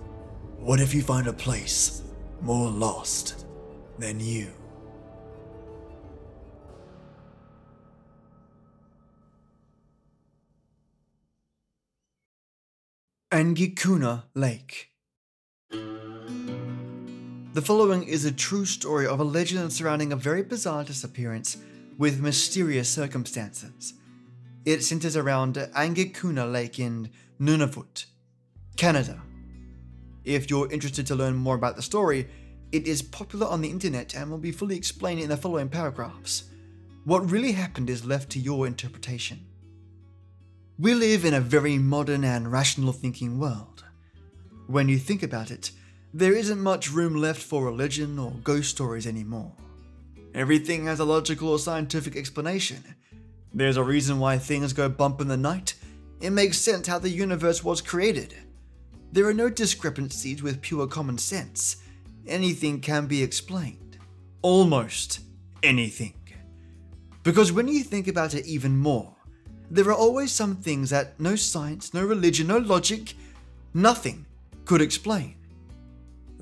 what 0.58 0.80
if 0.80 0.94
you 0.94 1.02
find 1.02 1.28
a 1.28 1.34
place 1.34 2.02
more 2.40 2.70
lost 2.70 3.46
than 4.00 4.22
you? 4.22 4.48
Angikuni 13.34 14.24
Lake. 14.34 14.92
The 17.54 17.62
following 17.62 18.04
is 18.04 18.24
a 18.24 18.32
true 18.32 18.64
story 18.64 19.06
of 19.06 19.20
a 19.20 19.26
legend 19.26 19.74
surrounding 19.74 20.14
a 20.14 20.16
very 20.16 20.42
bizarre 20.42 20.86
disappearance 20.86 21.58
with 21.98 22.22
mysterious 22.22 22.90
circumstances. 22.90 23.96
It 24.64 24.86
centers 24.86 25.18
around 25.18 25.56
Angikuni 25.56 26.50
Lake 26.50 26.80
in 26.80 27.10
Nunavut, 27.42 28.06
Canada. 28.78 29.22
If 30.24 30.50
you're 30.50 30.72
interested 30.72 31.06
to 31.08 31.16
learn 31.16 31.36
more 31.36 31.56
about 31.56 31.76
the 31.76 31.82
story, 31.82 32.30
it 32.72 32.88
is 32.88 33.02
popular 33.02 33.48
on 33.48 33.60
the 33.60 33.70
internet 33.70 34.16
and 34.16 34.32
will 34.32 34.38
be 34.38 34.54
fully 34.54 34.78
explained 34.78 35.20
in 35.20 35.28
the 35.28 35.36
following 35.36 35.68
paragraphs. 35.68 36.46
What 37.04 37.30
really 37.30 37.52
happened 37.52 37.90
is 37.90 38.06
left 38.06 38.30
to 38.30 38.40
your 38.40 38.66
interpretation. 38.66 39.46
We 40.80 40.94
live 40.94 41.26
in 41.26 41.34
a 41.34 41.42
very 41.42 41.78
modern 41.78 42.24
and 42.24 42.50
rational 42.50 42.94
thinking 42.94 43.40
world. 43.40 43.84
When 44.68 44.88
you 44.88 44.98
think 44.98 45.22
about 45.22 45.52
it, 45.52 45.72
there 46.14 46.34
isn't 46.34 46.60
much 46.60 46.92
room 46.92 47.16
left 47.16 47.42
for 47.42 47.66
religion 47.66 48.20
or 48.20 48.32
ghost 48.44 48.70
stories 48.72 49.08
anymore. 49.08 49.52
Everything 50.34 50.86
has 50.86 51.00
a 51.00 51.06
logical 51.06 51.50
or 51.50 51.60
scientific 51.60 52.16
explanation. 52.16 52.84
There's 53.54 53.78
a 53.78 53.84
reason 53.84 54.20
why 54.20 54.38
things 54.38 54.74
go 54.74 54.90
bump 54.90 55.22
in 55.22 55.28
the 55.28 55.38
night. 55.38 55.76
It 56.22 56.32
makes 56.32 56.58
sense 56.58 56.88
how 56.88 57.00
the 57.00 57.10
universe 57.10 57.64
was 57.64 57.82
created. 57.82 58.36
There 59.12 59.28
are 59.28 59.34
no 59.34 59.50
discrepancies 59.50 60.42
with 60.42 60.62
pure 60.62 60.88
common 60.88 61.18
sense. 61.18 61.78
Anything 62.28 62.80
can 62.80 63.08
be 63.08 63.24
explained. 63.24 63.98
Almost 64.42 65.20
anything. 65.64 66.14
Because 67.24 67.52
when 67.52 67.68
you 67.68 67.84
think 67.84 68.08
about 68.08 68.34
it 68.34 68.46
even 68.46 68.78
more, 68.78 69.16
there 69.70 69.86
are 69.86 69.94
always 69.94 70.32
some 70.32 70.56
things 70.56 70.90
that 70.90 71.20
no 71.20 71.36
science, 71.36 71.94
no 71.94 72.06
religion, 72.06 72.48
no 72.48 72.58
logic, 72.58 73.14
nothing 73.74 74.26
could 74.66 74.82
explain. 74.82 75.36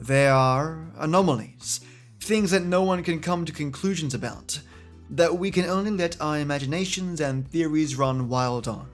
There 0.02 0.34
are 0.34 0.94
anomalies, 0.98 1.82
things 2.22 2.52
that 2.52 2.64
no 2.64 2.84
one 2.84 3.04
can 3.04 3.20
come 3.20 3.44
to 3.44 3.52
conclusions 3.52 4.14
about, 4.14 4.62
that 5.10 5.38
we 5.38 5.52
can 5.52 5.66
only 5.66 5.92
let 5.92 6.20
our 6.22 6.40
imaginations 6.40 7.20
and 7.20 7.46
theories 7.46 7.98
run 7.98 8.30
wild 8.30 8.66
on. 8.66 8.90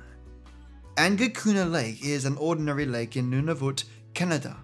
Angikuni 0.97 1.71
Lake 1.71 2.03
is 2.03 2.25
an 2.25 2.35
ordinary 2.37 2.87
lake 2.87 3.15
in 3.15 3.29
Nunavut, 3.29 3.83
Canada. 4.15 4.57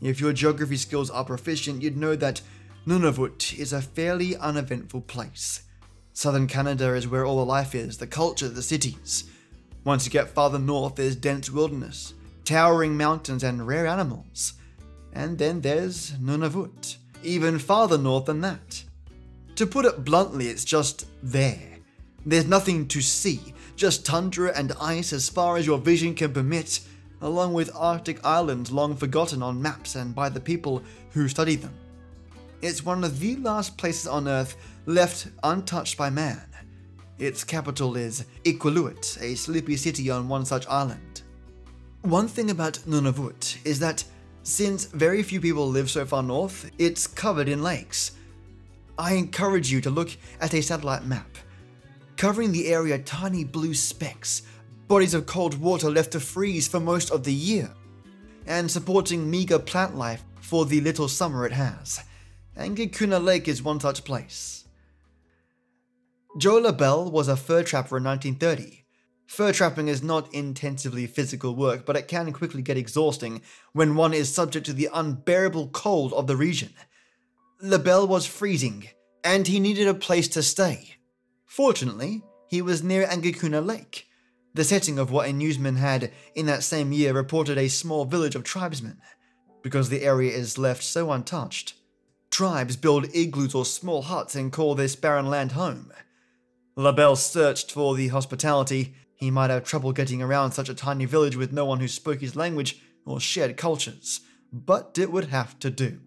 If 0.00 0.20
your 0.20 0.32
geography 0.32 0.76
skills 0.76 1.10
are 1.10 1.24
proficient, 1.24 1.82
you'd 1.82 1.96
know 1.96 2.14
that 2.14 2.42
Nunavut 2.86 3.58
is 3.58 3.72
a 3.72 3.82
fairly 3.82 4.36
uneventful 4.36 5.00
place. 5.00 5.62
Southern 6.12 6.46
Canada 6.46 6.94
is 6.94 7.08
where 7.08 7.26
all 7.26 7.38
the 7.38 7.44
life 7.44 7.74
is, 7.74 7.98
the 7.98 8.06
culture, 8.06 8.48
the 8.48 8.62
cities. 8.62 9.24
Once 9.82 10.06
you 10.06 10.12
get 10.12 10.28
farther 10.28 10.60
north, 10.60 10.94
there's 10.94 11.16
dense 11.16 11.50
wilderness, 11.50 12.14
towering 12.44 12.96
mountains, 12.96 13.42
and 13.42 13.66
rare 13.66 13.88
animals. 13.88 14.52
And 15.12 15.38
then 15.38 15.60
there's 15.60 16.12
Nunavut, 16.12 16.96
even 17.22 17.58
farther 17.58 17.98
north 17.98 18.26
than 18.26 18.40
that. 18.42 18.84
To 19.56 19.66
put 19.66 19.84
it 19.84 20.04
bluntly, 20.04 20.48
it's 20.48 20.64
just 20.64 21.06
there. 21.22 21.78
There's 22.24 22.46
nothing 22.46 22.86
to 22.88 23.00
see, 23.00 23.54
just 23.76 24.06
tundra 24.06 24.52
and 24.54 24.72
ice 24.80 25.12
as 25.12 25.28
far 25.28 25.56
as 25.56 25.66
your 25.66 25.78
vision 25.78 26.14
can 26.14 26.32
permit, 26.32 26.80
along 27.20 27.52
with 27.52 27.74
Arctic 27.74 28.24
islands 28.24 28.70
long 28.70 28.96
forgotten 28.96 29.42
on 29.42 29.60
maps 29.60 29.94
and 29.94 30.14
by 30.14 30.28
the 30.28 30.40
people 30.40 30.82
who 31.12 31.28
study 31.28 31.56
them. 31.56 31.74
It's 32.62 32.84
one 32.84 33.04
of 33.04 33.20
the 33.20 33.36
last 33.36 33.78
places 33.78 34.06
on 34.06 34.28
Earth 34.28 34.56
left 34.86 35.28
untouched 35.42 35.96
by 35.96 36.10
man. 36.10 36.42
Its 37.18 37.44
capital 37.44 37.96
is 37.96 38.24
Iqaluit, 38.44 39.20
a 39.20 39.34
sleepy 39.34 39.76
city 39.76 40.10
on 40.10 40.28
one 40.28 40.44
such 40.44 40.66
island. 40.68 41.22
One 42.02 42.28
thing 42.28 42.50
about 42.50 42.78
Nunavut 42.86 43.58
is 43.64 43.78
that 43.80 44.04
since 44.50 44.86
very 44.86 45.22
few 45.22 45.40
people 45.40 45.68
live 45.68 45.88
so 45.88 46.04
far 46.04 46.22
north, 46.22 46.70
it's 46.76 47.06
covered 47.06 47.48
in 47.48 47.62
lakes. 47.62 48.12
I 48.98 49.14
encourage 49.14 49.70
you 49.70 49.80
to 49.82 49.90
look 49.90 50.10
at 50.40 50.54
a 50.54 50.60
satellite 50.60 51.04
map. 51.04 51.38
Covering 52.16 52.52
the 52.52 52.66
area 52.68 52.98
tiny 52.98 53.44
blue 53.44 53.74
specks, 53.74 54.42
bodies 54.88 55.14
of 55.14 55.24
cold 55.24 55.58
water 55.60 55.88
left 55.88 56.12
to 56.12 56.20
freeze 56.20 56.66
for 56.66 56.80
most 56.80 57.10
of 57.10 57.22
the 57.24 57.32
year, 57.32 57.70
and 58.46 58.70
supporting 58.70 59.30
meager 59.30 59.58
plant 59.58 59.96
life 59.96 60.24
for 60.40 60.66
the 60.66 60.80
little 60.80 61.08
summer 61.08 61.46
it 61.46 61.52
has. 61.52 62.00
Angikuni 62.58 63.22
Lake 63.22 63.46
is 63.46 63.62
one 63.62 63.78
such 63.78 64.04
place. 64.04 64.64
Joe 66.36 66.58
LaBelle 66.58 67.10
was 67.10 67.28
a 67.28 67.36
fur 67.36 67.62
trapper 67.62 67.98
in 67.98 68.04
1930. 68.04 68.79
Fur 69.30 69.52
trapping 69.52 69.86
is 69.86 70.02
not 70.02 70.34
intensively 70.34 71.06
physical 71.06 71.54
work, 71.54 71.86
but 71.86 71.94
it 71.94 72.08
can 72.08 72.32
quickly 72.32 72.62
get 72.62 72.76
exhausting 72.76 73.42
when 73.72 73.94
one 73.94 74.12
is 74.12 74.34
subject 74.34 74.66
to 74.66 74.72
the 74.72 74.88
unbearable 74.92 75.68
cold 75.68 76.12
of 76.14 76.26
the 76.26 76.34
region. 76.34 76.74
LaBelle 77.62 78.08
was 78.08 78.26
freezing, 78.26 78.88
and 79.22 79.46
he 79.46 79.60
needed 79.60 79.86
a 79.86 79.94
place 79.94 80.26
to 80.26 80.42
stay. 80.42 80.96
Fortunately, 81.46 82.24
he 82.48 82.60
was 82.60 82.82
near 82.82 83.06
Angikuni 83.06 83.64
Lake. 83.64 84.08
The 84.54 84.64
setting 84.64 84.98
of 84.98 85.12
what 85.12 85.28
a 85.28 85.32
newsman 85.32 85.76
had 85.76 86.10
in 86.34 86.46
that 86.46 86.64
same 86.64 86.90
year 86.90 87.12
reported 87.12 87.56
a 87.56 87.68
small 87.68 88.06
village 88.06 88.34
of 88.34 88.42
tribesmen, 88.42 89.00
because 89.62 89.90
the 89.90 90.02
area 90.02 90.32
is 90.32 90.58
left 90.58 90.82
so 90.82 91.12
untouched. 91.12 91.74
Tribes 92.32 92.74
build 92.74 93.06
igloos 93.14 93.54
or 93.54 93.64
small 93.64 94.02
huts 94.02 94.34
and 94.34 94.50
call 94.50 94.74
this 94.74 94.96
barren 94.96 95.26
land 95.26 95.52
home. 95.52 95.92
LaBelle 96.74 97.14
searched 97.14 97.70
for 97.70 97.94
the 97.94 98.08
hospitality. 98.08 98.96
He 99.20 99.30
might 99.30 99.50
have 99.50 99.64
trouble 99.64 99.92
getting 99.92 100.22
around 100.22 100.52
such 100.52 100.70
a 100.70 100.74
tiny 100.74 101.04
village 101.04 101.36
with 101.36 101.52
no 101.52 101.66
one 101.66 101.78
who 101.78 101.88
spoke 101.88 102.20
his 102.20 102.34
language 102.34 102.80
or 103.04 103.20
shared 103.20 103.58
cultures, 103.58 104.20
but 104.50 104.96
it 104.98 105.12
would 105.12 105.26
have 105.26 105.58
to 105.58 105.70
do. 105.70 106.00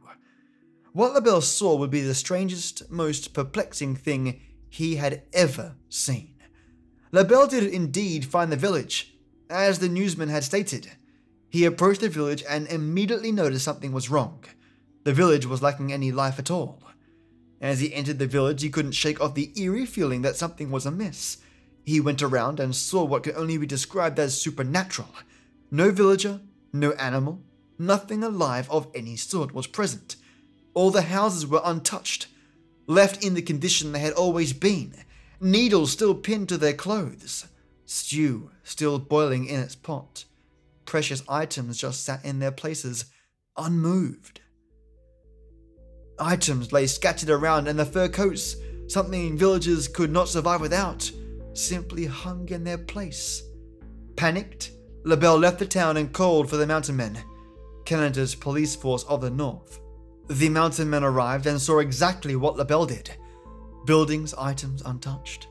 What 0.93 1.13
LaBelle 1.13 1.41
saw 1.41 1.75
would 1.75 1.91
be 1.91 2.01
the 2.01 2.15
strangest, 2.15 2.89
most 2.91 3.33
perplexing 3.33 3.95
thing 3.95 4.41
he 4.67 4.95
had 4.95 5.21
ever 5.31 5.75
seen. 5.89 6.33
LaBelle 7.11 7.47
did 7.47 7.71
indeed 7.71 8.25
find 8.25 8.51
the 8.51 8.57
village, 8.57 9.15
as 9.47 9.77
the 9.77 9.89
newsman 9.89 10.29
had 10.29 10.43
stated. 10.43 10.91
He 11.49 11.65
approached 11.65 12.01
the 12.01 12.09
village 12.09 12.43
and 12.49 12.67
immediately 12.67 13.31
noticed 13.31 13.63
something 13.63 13.91
was 13.91 14.09
wrong. 14.09 14.43
The 15.03 15.13
village 15.13 15.45
was 15.45 15.61
lacking 15.61 15.93
any 15.93 16.11
life 16.11 16.39
at 16.39 16.49
all. 16.49 16.81
As 17.61 17.79
he 17.79 17.93
entered 17.93 18.17
the 18.17 18.25
village, 18.25 18.63
he 18.63 18.71
couldn't 18.71 18.93
shake 18.93 19.21
off 19.21 19.35
the 19.35 19.51
eerie 19.55 19.85
feeling 19.85 20.23
that 20.23 20.35
something 20.35 20.71
was 20.71 20.87
amiss. 20.87 21.37
He 21.83 21.99
went 21.99 22.21
around 22.21 22.59
and 22.59 22.75
saw 22.75 23.03
what 23.03 23.23
could 23.23 23.35
only 23.35 23.57
be 23.57 23.65
described 23.65 24.17
as 24.19 24.39
supernatural. 24.39 25.09
No 25.69 25.91
villager, 25.91 26.39
no 26.71 26.91
animal, 26.93 27.41
nothing 27.77 28.23
alive 28.23 28.69
of 28.69 28.87
any 28.95 29.15
sort 29.15 29.53
was 29.53 29.67
present. 29.67 30.15
All 30.73 30.91
the 30.91 31.03
houses 31.03 31.45
were 31.45 31.61
untouched, 31.63 32.27
left 32.87 33.23
in 33.23 33.33
the 33.33 33.41
condition 33.41 33.91
they 33.91 33.99
had 33.99 34.13
always 34.13 34.53
been, 34.53 34.95
needles 35.39 35.91
still 35.91 36.15
pinned 36.15 36.49
to 36.49 36.57
their 36.57 36.73
clothes, 36.73 37.47
stew 37.85 38.49
still 38.63 38.97
boiling 38.97 39.45
in 39.45 39.59
its 39.59 39.75
pot. 39.75 40.25
Precious 40.85 41.23
items 41.27 41.77
just 41.77 42.03
sat 42.03 42.23
in 42.23 42.39
their 42.39 42.51
places, 42.51 43.05
unmoved. 43.57 44.41
Items 46.19 46.71
lay 46.71 46.87
scattered 46.87 47.29
around, 47.29 47.67
and 47.67 47.77
the 47.77 47.85
fur 47.85 48.07
coats, 48.07 48.55
something 48.87 49.37
villagers 49.37 49.87
could 49.87 50.11
not 50.11 50.29
survive 50.29 50.61
without, 50.61 51.11
simply 51.53 52.05
hung 52.05 52.49
in 52.49 52.63
their 52.63 52.77
place. 52.77 53.43
Panicked, 54.15 54.71
LaBelle 55.03 55.37
left 55.37 55.59
the 55.59 55.65
town 55.65 55.97
and 55.97 56.13
called 56.13 56.49
for 56.49 56.57
the 56.57 56.67
mountain 56.67 56.95
men, 56.95 57.17
Canada's 57.85 58.35
police 58.35 58.75
force 58.75 59.03
of 59.03 59.21
the 59.21 59.29
north. 59.29 59.79
The 60.27 60.49
mountain 60.49 60.89
men 60.89 61.03
arrived 61.03 61.47
and 61.47 61.61
saw 61.61 61.79
exactly 61.79 62.35
what 62.35 62.57
LaBelle 62.57 62.85
did. 62.85 63.11
buildings, 63.85 64.33
items 64.35 64.81
untouched. 64.81 65.47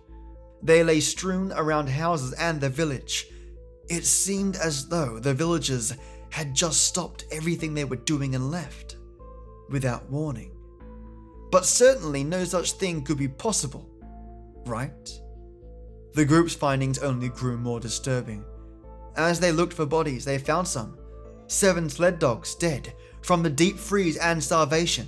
They 0.62 0.82
lay 0.82 1.00
strewn 1.00 1.52
around 1.52 1.88
houses 1.88 2.32
and 2.34 2.60
the 2.60 2.70
village. 2.70 3.26
It 3.90 4.04
seemed 4.04 4.56
as 4.56 4.88
though 4.88 5.18
the 5.18 5.34
villagers 5.34 5.92
had 6.30 6.54
just 6.54 6.84
stopped 6.84 7.26
everything 7.30 7.74
they 7.74 7.84
were 7.84 7.96
doing 7.96 8.34
and 8.34 8.50
left, 8.50 8.96
without 9.68 10.08
warning. 10.08 10.52
But 11.50 11.66
certainly 11.66 12.24
no 12.24 12.44
such 12.44 12.72
thing 12.72 13.02
could 13.02 13.18
be 13.18 13.28
possible, 13.28 13.86
right? 14.64 15.10
The 16.14 16.24
group's 16.24 16.54
findings 16.54 16.98
only 16.98 17.28
grew 17.28 17.56
more 17.56 17.80
disturbing. 17.80 18.44
As 19.16 19.40
they 19.40 19.52
looked 19.52 19.72
for 19.72 19.86
bodies, 19.86 20.24
they 20.24 20.38
found 20.38 20.68
some. 20.68 20.96
Seven 21.46 21.88
sled 21.88 22.18
dogs 22.18 22.54
dead 22.54 22.94
from 23.22 23.42
the 23.42 23.50
deep 23.50 23.78
freeze 23.78 24.16
and 24.16 24.42
starvation. 24.42 25.06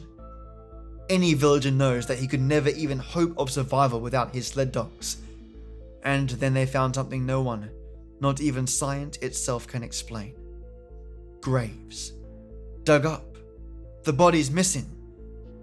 Any 1.10 1.34
villager 1.34 1.70
knows 1.70 2.06
that 2.06 2.18
he 2.18 2.26
could 2.26 2.40
never 2.40 2.70
even 2.70 2.98
hope 2.98 3.34
of 3.38 3.50
survival 3.50 4.00
without 4.00 4.34
his 4.34 4.46
sled 4.46 4.72
dogs. 4.72 5.18
And 6.02 6.30
then 6.30 6.54
they 6.54 6.66
found 6.66 6.94
something 6.94 7.26
no 7.26 7.42
one, 7.42 7.70
not 8.20 8.40
even 8.40 8.66
science 8.66 9.18
itself, 9.18 9.66
can 9.66 9.82
explain 9.82 10.34
graves. 11.44 12.14
Dug 12.84 13.04
up, 13.04 13.36
the 14.04 14.12
bodies 14.14 14.50
missing. 14.50 14.86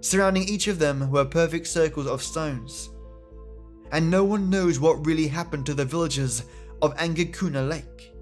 Surrounding 0.00 0.44
each 0.44 0.68
of 0.68 0.78
them 0.78 1.10
were 1.10 1.24
perfect 1.24 1.66
circles 1.66 2.06
of 2.06 2.22
stones. 2.22 2.90
And 3.92 4.10
no 4.10 4.24
one 4.24 4.48
knows 4.48 4.80
what 4.80 5.06
really 5.06 5.28
happened 5.28 5.66
to 5.66 5.74
the 5.74 5.84
villagers 5.84 6.44
of 6.80 6.96
Angikuni 6.96 7.68
Lake. 7.68 8.12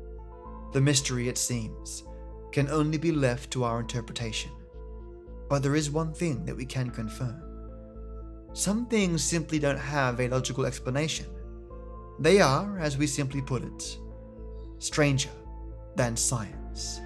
The 0.73 0.81
mystery, 0.81 1.29
it 1.29 1.39
seems, 1.39 2.05
can 2.53 2.69
only 2.69 2.99
be 2.99 3.13
left 3.13 3.51
to 3.53 3.65
our 3.65 3.81
interpretation. 3.81 4.51
But 5.49 5.63
there 5.63 5.77
is 5.77 5.91
one 5.91 6.13
thing 6.13 6.45
that 6.45 6.57
we 6.57 6.65
can 6.65 6.91
confirm. 6.91 7.43
Some 8.53 8.87
things 8.87 9.23
simply 9.23 9.61
don't 9.61 9.79
have 9.79 10.19
a 10.21 10.29
logical 10.29 10.67
explanation. 10.67 11.27
They 12.19 12.41
are, 12.41 12.79
as 12.79 12.99
we 12.99 13.07
simply 13.07 13.41
put 13.41 13.63
it, 13.63 13.99
stranger 14.79 15.31
than 15.95 16.17
science. 16.17 17.01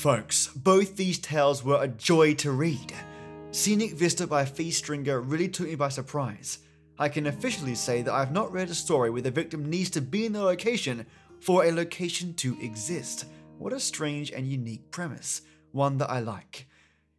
Folks, 0.00 0.46
both 0.56 0.96
these 0.96 1.18
tales 1.18 1.62
were 1.62 1.82
a 1.82 1.86
joy 1.86 2.32
to 2.32 2.52
read. 2.52 2.94
Scenic 3.50 3.92
Vista 3.92 4.26
by 4.26 4.46
Phee 4.46 4.70
Stringer 4.70 5.20
really 5.20 5.46
took 5.46 5.66
me 5.66 5.74
by 5.74 5.90
surprise. 5.90 6.60
I 6.98 7.10
can 7.10 7.26
officially 7.26 7.74
say 7.74 8.00
that 8.00 8.14
I 8.14 8.20
have 8.20 8.32
not 8.32 8.50
read 8.50 8.70
a 8.70 8.74
story 8.74 9.10
where 9.10 9.20
the 9.20 9.30
victim 9.30 9.68
needs 9.68 9.90
to 9.90 10.00
be 10.00 10.24
in 10.24 10.32
the 10.32 10.42
location 10.42 11.04
for 11.42 11.66
a 11.66 11.70
location 11.70 12.32
to 12.36 12.56
exist. 12.62 13.26
What 13.58 13.74
a 13.74 13.78
strange 13.78 14.30
and 14.30 14.48
unique 14.48 14.90
premise, 14.90 15.42
one 15.72 15.98
that 15.98 16.10
I 16.10 16.20
like. 16.20 16.66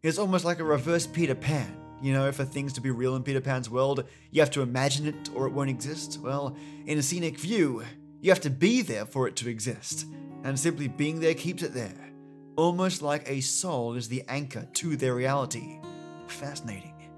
It's 0.02 0.18
almost 0.18 0.44
like 0.44 0.60
a 0.60 0.64
reverse 0.64 1.06
Peter 1.06 1.36
Pan. 1.36 1.78
You 2.02 2.14
know, 2.14 2.32
for 2.32 2.46
things 2.46 2.74
to 2.74 2.82
be 2.82 2.90
real 2.90 3.16
in 3.16 3.22
Peter 3.22 3.42
Pan's 3.42 3.70
world, 3.70 4.06
you 4.32 4.42
have 4.42 4.50
to 4.52 4.64
imagine 4.64 5.06
it 5.06 5.30
or 5.36 5.46
it 5.46 5.54
won't 5.54 5.70
exist. 5.70 6.20
Well, 6.20 6.58
in 6.88 6.98
a 6.98 7.04
scenic 7.04 7.38
view, 7.38 7.84
you 8.22 8.32
have 8.32 8.42
to 8.42 8.50
be 8.50 8.82
there 8.82 9.06
for 9.06 9.28
it 9.28 9.36
to 9.36 9.50
exist, 9.50 10.08
and 10.44 10.60
simply 10.60 10.88
being 10.88 11.20
there 11.20 11.36
keeps 11.36 11.62
it 11.62 11.76
there 11.76 12.11
almost 12.56 13.02
like 13.02 13.30
a 13.30 13.42
soul 13.42 13.96
is 13.96 14.08
the 14.08 14.24
anchor 14.28 14.68
to 14.74 14.96
their 14.96 15.16
reality. 15.16 15.80
Fascinating. 16.28 17.10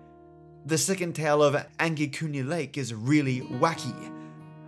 The 0.66 0.78
second 0.78 1.14
tale 1.14 1.44
of 1.44 1.56
Angikuni 1.80 2.48
Lake 2.48 2.78
is 2.78 2.94
really 2.94 3.42
wacky. 3.42 3.94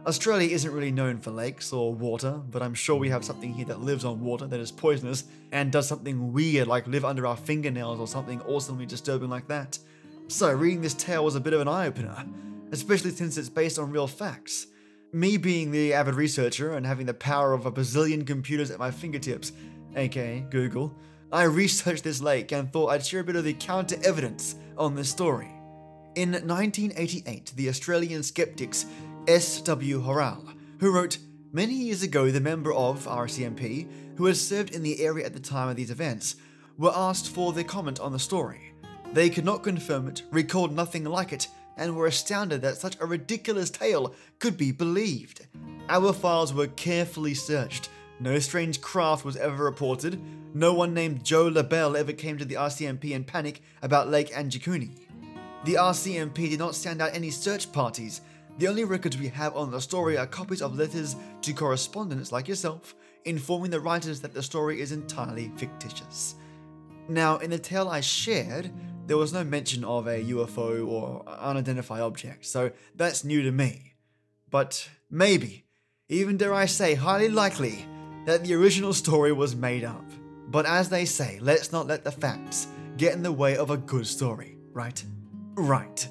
Australia 0.06 0.50
isn't 0.54 0.72
really 0.72 0.92
known 0.92 1.20
for 1.20 1.32
lakes 1.32 1.74
or 1.74 1.94
water, 1.94 2.40
but 2.52 2.62
I'm 2.62 2.74
sure 2.74 2.96
we 2.96 3.10
have 3.10 3.26
something 3.26 3.54
here 3.54 3.66
that 3.66 3.82
lives 3.82 4.06
on 4.06 4.22
water 4.22 4.46
that 4.46 4.60
is 4.60 4.72
poisonous 4.72 5.24
and 5.52 5.72
does 5.72 5.88
something 5.88 6.32
weird 6.32 6.68
like 6.68 6.86
live 6.86 7.06
under 7.06 7.26
our 7.26 7.38
fingernails 7.38 8.00
or 8.00 8.08
something 8.08 8.42
awesomely 8.42 8.86
disturbing 8.86 9.30
like 9.30 9.48
that. 9.48 9.80
So, 10.28 10.52
reading 10.52 10.82
this 10.82 10.94
tale 10.94 11.24
was 11.24 11.36
a 11.36 11.40
bit 11.40 11.54
of 11.54 11.62
an 11.62 11.68
eye 11.68 11.88
opener, 11.88 12.26
especially 12.72 13.12
since 13.12 13.38
it's 13.38 13.50
based 13.50 13.80
on 13.80 13.90
real 13.90 14.08
facts. 14.08 14.68
Me 15.14 15.38
being 15.38 15.72
the 15.72 15.94
avid 15.94 16.16
researcher 16.16 16.74
and 16.76 16.86
having 16.86 17.06
the 17.06 17.14
power 17.14 17.54
of 17.54 17.66
a 17.66 17.72
bazillion 17.72 18.28
computers 18.28 18.70
at 18.70 18.80
my 18.80 18.92
fingertips, 18.92 19.54
aka 19.96 20.46
Google, 20.50 20.96
I 21.32 21.44
researched 21.44 22.04
this 22.04 22.22
lake 22.22 22.52
and 22.52 22.72
thought 22.72 22.90
I'd 22.90 23.06
share 23.06 23.22
a 23.22 23.24
bit 23.24 23.36
of 23.36 23.44
the 23.44 23.54
counter 23.54 23.98
evidence 24.04 24.56
on 24.78 24.96
this 24.96 25.10
story. 25.10 25.52
In 26.16 26.32
1988, 26.32 27.54
the 27.56 27.70
Australian 27.70 28.24
skeptics 28.24 28.86
S.W. 29.28 30.02
Horal, 30.02 30.54
who 30.80 30.94
wrote 30.94 31.18
Many 31.52 31.74
years 31.74 32.04
ago, 32.04 32.32
the 32.32 32.42
member 32.42 32.74
of 32.74 33.06
RCMP, 33.06 33.88
who 34.18 34.26
had 34.26 34.36
served 34.36 34.76
in 34.76 34.84
the 34.84 35.02
area 35.02 35.26
at 35.26 35.34
the 35.34 35.40
time 35.40 35.70
of 35.70 35.78
these 35.78 35.90
events, 35.90 36.36
were 36.78 36.92
asked 36.94 37.30
for 37.30 37.54
their 37.54 37.64
comment 37.64 38.00
on 38.02 38.12
the 38.12 38.20
story. 38.20 38.74
They 39.14 39.30
could 39.30 39.46
not 39.46 39.64
confirm 39.64 40.10
it, 40.10 40.24
recalled 40.32 40.74
nothing 40.74 41.06
like 41.06 41.32
it, 41.32 41.48
and 41.78 41.96
were 41.96 42.08
astounded 42.08 42.62
that 42.62 42.78
such 42.78 42.98
a 43.00 43.06
ridiculous 43.06 43.70
tale 43.70 44.14
could 44.40 44.58
be 44.58 44.74
believed. 44.74 45.48
Our 45.88 46.12
files 46.12 46.54
were 46.54 46.68
carefully 46.68 47.34
searched, 47.34 47.90
no 48.20 48.40
strange 48.40 48.82
craft 48.82 49.26
was 49.26 49.36
ever 49.36 49.64
reported. 49.64 50.22
No 50.54 50.74
one 50.74 50.94
named 50.94 51.24
Joe 51.24 51.48
LaBelle 51.48 51.98
ever 51.98 52.14
came 52.14 52.38
to 52.38 52.46
the 52.46 52.56
RCMP 52.56 53.12
in 53.12 53.24
panic 53.26 53.62
about 53.82 54.10
Lake 54.10 54.32
Angikuni. 54.34 54.98
The 55.66 55.74
RCMP 55.74 56.50
did 56.50 56.60
not 56.60 56.76
send 56.76 57.02
out 57.02 57.14
any 57.14 57.30
search 57.30 57.72
parties. 57.72 58.22
The 58.58 58.68
only 58.68 58.86
records 58.86 59.18
we 59.18 59.28
have 59.28 59.56
on 59.56 59.70
the 59.70 59.82
story 59.82 60.18
are 60.18 60.26
copies 60.26 60.62
of 60.62 60.78
letters 60.78 61.16
to 61.42 61.54
correspondents 61.54 62.32
like 62.32 62.48
yourself, 62.48 62.96
informing 63.26 63.72
the 63.72 63.82
writers 63.82 64.22
that 64.22 64.34
the 64.34 64.44
story 64.44 64.80
is 64.80 64.94
entirely 64.94 65.52
fictitious. 65.58 66.36
Now, 67.10 67.38
in 67.38 67.50
the 67.50 67.60
tale 67.60 67.90
I 67.90 68.00
shared, 68.00 68.72
there 69.08 69.18
was 69.18 69.34
no 69.34 69.44
mention 69.44 69.84
of 69.84 70.08
a 70.08 70.24
UFO 70.24 70.88
or 70.88 71.28
unidentified 71.28 72.02
object, 72.02 72.46
so 72.46 72.72
that's 72.96 73.24
new 73.24 73.44
to 73.44 73.52
me. 73.52 73.94
But 74.50 74.90
maybe, 75.12 75.66
even 76.08 76.38
dare 76.38 76.54
I 76.54 76.66
say, 76.66 76.96
highly 76.96 77.30
likely, 77.30 77.86
that 78.26 78.44
the 78.44 78.54
original 78.54 78.94
story 78.94 79.32
was 79.32 79.56
made 79.56 79.84
up. 79.84 80.06
But 80.48 80.66
as 80.66 80.90
they 80.90 81.06
say, 81.06 81.40
let's 81.42 81.72
not 81.72 81.88
let 81.88 82.04
the 82.04 82.12
facts 82.12 82.68
get 82.98 83.14
in 83.14 83.24
the 83.24 83.32
way 83.32 83.58
of 83.58 83.70
a 83.70 83.78
good 83.78 84.08
story, 84.08 84.58
right? 84.74 85.04
Right. 85.56 86.08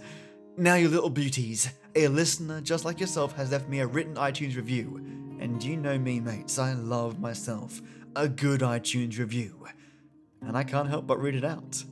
Now, 0.56 0.74
you 0.74 0.88
little 0.88 1.10
beauties, 1.10 1.68
a 1.94 2.08
listener 2.08 2.60
just 2.60 2.84
like 2.84 3.00
yourself 3.00 3.34
has 3.36 3.50
left 3.50 3.68
me 3.68 3.80
a 3.80 3.86
written 3.86 4.14
iTunes 4.14 4.56
review. 4.56 4.96
And 5.40 5.62
you 5.62 5.76
know 5.76 5.98
me, 5.98 6.20
mates, 6.20 6.58
I 6.58 6.72
love 6.74 7.20
myself 7.20 7.80
a 8.16 8.28
good 8.28 8.60
iTunes 8.60 9.18
review. 9.18 9.66
And 10.40 10.56
I 10.56 10.62
can't 10.62 10.88
help 10.88 11.06
but 11.06 11.20
read 11.20 11.34
it 11.34 11.44
out. 11.44 11.82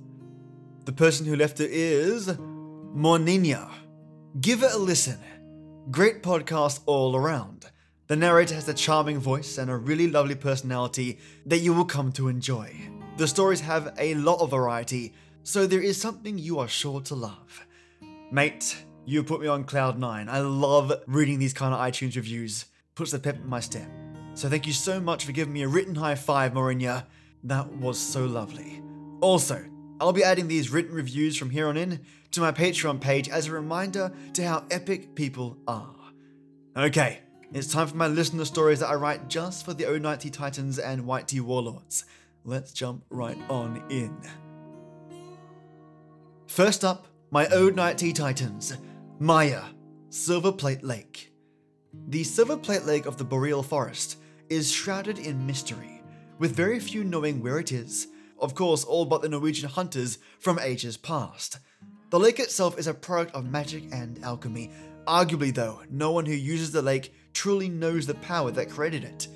The 0.85 0.92
person 0.92 1.26
who 1.26 1.37
left 1.37 1.61
it 1.61 1.70
is 1.70 2.28
Mornina. 2.28 3.70
Give 4.40 4.62
it 4.62 4.72
a 4.72 4.78
listen. 4.78 5.18
Great 5.90 6.22
podcast 6.22 6.80
all 6.87 7.16
around. 7.16 7.66
The 8.12 8.16
narrator 8.16 8.55
has 8.55 8.68
a 8.68 8.75
charming 8.75 9.18
voice 9.18 9.57
and 9.57 9.70
a 9.70 9.77
really 9.79 10.07
lovely 10.07 10.35
personality 10.35 11.18
that 11.46 11.61
you 11.61 11.72
will 11.72 11.87
come 11.87 12.12
to 12.12 12.29
enjoy. 12.29 12.70
The 13.16 13.27
stories 13.27 13.61
have 13.61 13.94
a 13.98 14.14
lot 14.16 14.40
of 14.40 14.51
variety, 14.51 15.14
so 15.44 15.66
there 15.66 15.81
is 15.81 15.98
something 15.98 16.37
you 16.37 16.59
are 16.59 16.68
sure 16.68 17.01
to 17.01 17.14
love. 17.14 17.66
Mate, 18.31 18.85
you 19.07 19.25
put 19.25 19.40
me 19.40 19.46
on 19.46 19.64
cloud 19.64 19.98
nine. 19.98 20.29
I 20.29 20.40
love 20.40 20.92
reading 21.07 21.38
these 21.38 21.55
kind 21.55 21.72
of 21.72 21.81
iTunes 21.81 22.14
reviews. 22.14 22.66
Puts 22.96 23.12
the 23.12 23.18
pep 23.18 23.37
in 23.37 23.48
my 23.48 23.61
step. 23.61 23.88
So 24.35 24.51
thank 24.51 24.66
you 24.66 24.75
so 24.75 25.01
much 25.01 25.25
for 25.25 25.33
giving 25.33 25.55
me 25.55 25.62
a 25.62 25.68
written 25.68 25.94
high 25.94 26.16
five, 26.16 26.53
Morinya. 26.53 27.07
That 27.44 27.72
was 27.79 27.98
so 27.98 28.27
lovely. 28.27 28.83
Also, 29.22 29.64
I'll 30.03 30.12
be 30.12 30.22
adding 30.22 30.48
these 30.48 30.68
written 30.68 30.94
reviews 30.94 31.38
from 31.38 31.48
here 31.48 31.68
on 31.68 31.79
in 31.79 32.01
to 32.33 32.42
my 32.42 32.53
Patreon 32.53 33.01
page 33.01 33.31
as 33.31 33.46
a 33.46 33.53
reminder 33.53 34.12
to 34.35 34.46
how 34.46 34.66
epic 34.70 35.14
people 35.14 35.57
are. 35.66 35.94
Okay, 36.77 37.20
it's 37.54 37.70
time 37.70 37.86
for 37.86 37.96
my 37.96 38.06
listener 38.06 38.46
stories 38.46 38.80
that 38.80 38.88
I 38.88 38.94
write 38.94 39.28
just 39.28 39.64
for 39.64 39.74
the 39.74 39.86
Oud 39.86 40.00
Night 40.00 40.20
Tea 40.20 40.30
Titans 40.30 40.78
and 40.78 41.06
White 41.06 41.28
Tea 41.28 41.40
Warlords. 41.40 42.06
Let's 42.44 42.72
jump 42.72 43.04
right 43.10 43.38
on 43.50 43.82
in. 43.90 44.16
First 46.46 46.82
up, 46.82 47.08
my 47.30 47.46
Oud 47.48 47.76
Night 47.76 47.98
Tea 47.98 48.14
Titans, 48.14 48.76
Mayah, 49.20 49.66
Silver 50.08 50.50
Plate 50.50 50.82
Lake. 50.82 51.32
The 52.08 52.24
Silver 52.24 52.56
Plate 52.56 52.84
Lake 52.84 53.04
of 53.04 53.18
the 53.18 53.24
Boreal 53.24 53.62
Forest 53.62 54.16
is 54.48 54.72
shrouded 54.72 55.18
in 55.18 55.46
mystery, 55.46 56.02
with 56.38 56.56
very 56.56 56.80
few 56.80 57.04
knowing 57.04 57.42
where 57.42 57.58
it 57.58 57.70
is, 57.70 58.08
of 58.38 58.54
course, 58.54 58.82
all 58.82 59.04
but 59.04 59.20
the 59.20 59.28
Norwegian 59.28 59.68
hunters 59.68 60.18
from 60.40 60.58
ages 60.58 60.96
past. 60.96 61.58
The 62.08 62.18
lake 62.18 62.40
itself 62.40 62.78
is 62.78 62.86
a 62.86 62.94
product 62.94 63.34
of 63.34 63.50
magic 63.50 63.84
and 63.92 64.22
alchemy, 64.24 64.70
Arguably, 65.06 65.52
though, 65.52 65.82
no 65.90 66.12
one 66.12 66.26
who 66.26 66.32
uses 66.32 66.70
the 66.70 66.82
lake 66.82 67.12
truly 67.33 67.68
knows 67.68 68.07
the 68.07 68.14
power 68.14 68.51
that 68.51 68.71
created 68.71 69.05
it, 69.05 69.29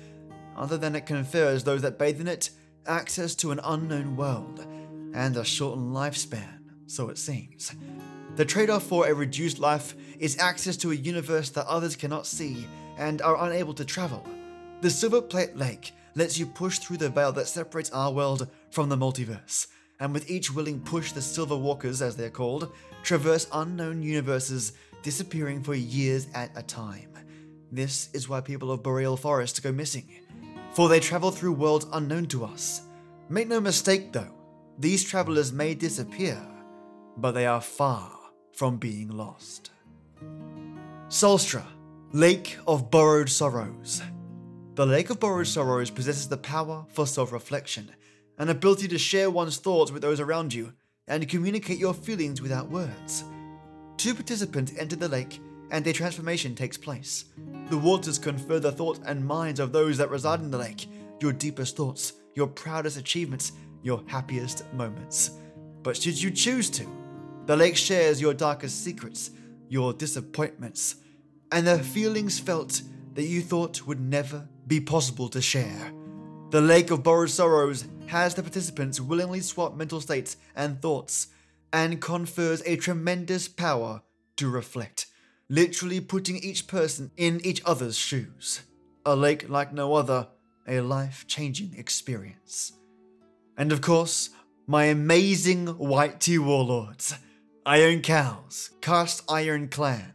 other 0.55 0.77
than 0.77 0.95
it 0.95 1.05
confers 1.05 1.63
those 1.63 1.81
that 1.81 1.99
bathe 1.99 2.21
in 2.21 2.27
it 2.27 2.49
access 2.87 3.35
to 3.35 3.51
an 3.51 3.59
unknown 3.63 4.15
world 4.15 4.65
and 5.13 5.35
a 5.37 5.43
shortened 5.43 5.93
lifespan, 5.93 6.59
so 6.85 7.09
it 7.09 7.17
seems. 7.17 7.73
The 8.35 8.45
trade 8.45 8.69
off 8.69 8.83
for 8.83 9.07
a 9.07 9.13
reduced 9.13 9.59
life 9.59 9.95
is 10.19 10.37
access 10.37 10.77
to 10.77 10.91
a 10.91 10.95
universe 10.95 11.49
that 11.51 11.65
others 11.67 11.95
cannot 11.95 12.25
see 12.25 12.67
and 12.97 13.21
are 13.21 13.45
unable 13.45 13.73
to 13.73 13.85
travel. 13.85 14.25
The 14.81 14.89
Silver 14.89 15.21
Plate 15.21 15.55
Lake 15.55 15.91
lets 16.15 16.37
you 16.37 16.45
push 16.45 16.79
through 16.79 16.97
the 16.97 17.09
veil 17.09 17.31
that 17.33 17.47
separates 17.47 17.91
our 17.91 18.11
world 18.11 18.47
from 18.71 18.89
the 18.89 18.95
multiverse, 18.95 19.67
and 19.99 20.13
with 20.13 20.29
each 20.29 20.53
willing 20.53 20.79
push, 20.81 21.11
the 21.11 21.21
Silver 21.21 21.57
Walkers, 21.57 22.01
as 22.01 22.15
they're 22.15 22.29
called, 22.29 22.71
traverse 23.03 23.47
unknown 23.53 24.01
universes, 24.01 24.73
disappearing 25.01 25.63
for 25.63 25.73
years 25.75 26.27
at 26.33 26.51
a 26.55 26.63
time. 26.63 27.16
This 27.71 28.09
is 28.13 28.29
why 28.29 28.41
people 28.41 28.71
of 28.71 28.83
Boreal 28.83 29.17
Forest 29.17 29.61
go 29.61 29.71
missing, 29.71 30.09
for 30.73 30.87
they 30.87 30.99
travel 30.99 31.31
through 31.31 31.53
worlds 31.53 31.85
unknown 31.91 32.27
to 32.27 32.45
us. 32.45 32.81
Make 33.29 33.47
no 33.47 33.59
mistake, 33.59 34.13
though, 34.13 34.33
these 34.79 35.03
travelers 35.03 35.51
may 35.51 35.73
disappear, 35.73 36.39
but 37.17 37.31
they 37.31 37.45
are 37.45 37.61
far 37.61 38.11
from 38.53 38.77
being 38.77 39.09
lost. 39.09 39.71
Solstra, 41.09 41.65
Lake 42.13 42.57
of 42.67 42.89
Borrowed 42.89 43.29
Sorrows. 43.29 44.01
The 44.75 44.85
Lake 44.85 45.09
of 45.09 45.19
Borrowed 45.19 45.47
Sorrows 45.47 45.89
possesses 45.89 46.29
the 46.29 46.37
power 46.37 46.85
for 46.93 47.05
self 47.05 47.31
reflection, 47.31 47.91
an 48.37 48.49
ability 48.49 48.87
to 48.89 48.97
share 48.97 49.29
one's 49.29 49.57
thoughts 49.57 49.91
with 49.91 50.03
those 50.03 50.19
around 50.19 50.53
you, 50.53 50.73
and 51.07 51.27
communicate 51.27 51.79
your 51.79 51.93
feelings 51.93 52.41
without 52.41 52.69
words. 52.69 53.23
Two 53.97 54.13
participants 54.13 54.73
enter 54.77 54.95
the 54.95 55.09
lake, 55.09 55.41
and 55.71 55.85
a 55.85 55.93
transformation 55.93 56.55
takes 56.55 56.77
place. 56.77 57.25
The 57.69 57.77
waters 57.77 58.17
confer 58.17 58.59
the 58.59 58.71
thoughts 58.71 58.99
and 59.05 59.25
minds 59.25 59.59
of 59.59 59.71
those 59.71 59.97
that 59.97 60.09
reside 60.09 60.39
in 60.39 60.51
the 60.51 60.57
lake, 60.57 60.87
your 61.19 61.33
deepest 61.33 61.75
thoughts, 61.75 62.13
your 62.35 62.47
proudest 62.47 62.97
achievements, 62.97 63.51
your 63.83 64.03
happiest 64.07 64.71
moments. 64.73 65.31
But 65.83 65.97
should 65.97 66.21
you 66.21 66.31
choose 66.31 66.69
to, 66.71 66.87
the 67.45 67.55
lake 67.55 67.77
shares 67.77 68.21
your 68.21 68.33
darkest 68.33 68.83
secrets, 68.83 69.31
your 69.69 69.93
disappointments, 69.93 70.95
and 71.51 71.65
the 71.65 71.79
feelings 71.79 72.39
felt 72.39 72.81
that 73.13 73.23
you 73.23 73.41
thought 73.41 73.87
would 73.87 73.99
never 73.99 74.47
be 74.67 74.79
possible 74.79 75.29
to 75.29 75.41
share. 75.41 75.91
The 76.49 76.61
Lake 76.61 76.91
of 76.91 77.03
Borrowed 77.03 77.29
Sorrows 77.29 77.85
has 78.07 78.35
the 78.35 78.43
participants 78.43 79.01
willingly 79.01 79.41
swap 79.41 79.75
mental 79.75 79.99
states 79.99 80.37
and 80.55 80.81
thoughts, 80.81 81.27
and 81.73 82.01
confers 82.01 82.61
a 82.65 82.77
tremendous 82.77 83.47
power 83.47 84.01
to 84.37 84.49
reflect, 84.49 85.07
literally 85.49 86.01
putting 86.01 86.37
each 86.37 86.67
person 86.67 87.11
in 87.17 87.45
each 87.45 87.61
other's 87.65 87.97
shoes. 87.97 88.61
A 89.05 89.15
lake 89.15 89.49
like 89.49 89.73
no 89.73 89.93
other, 89.93 90.27
a 90.67 90.81
life 90.81 91.25
changing 91.27 91.73
experience. 91.77 92.73
And 93.57 93.71
of 93.71 93.81
course, 93.81 94.29
my 94.67 94.85
amazing 94.85 95.67
White 95.67 96.19
Tea 96.19 96.37
Warlords. 96.37 97.15
I 97.65 97.83
Own 97.83 98.01
Cows, 98.01 98.71
Cast 98.81 99.23
Iron 99.29 99.67
Clan. 99.67 100.13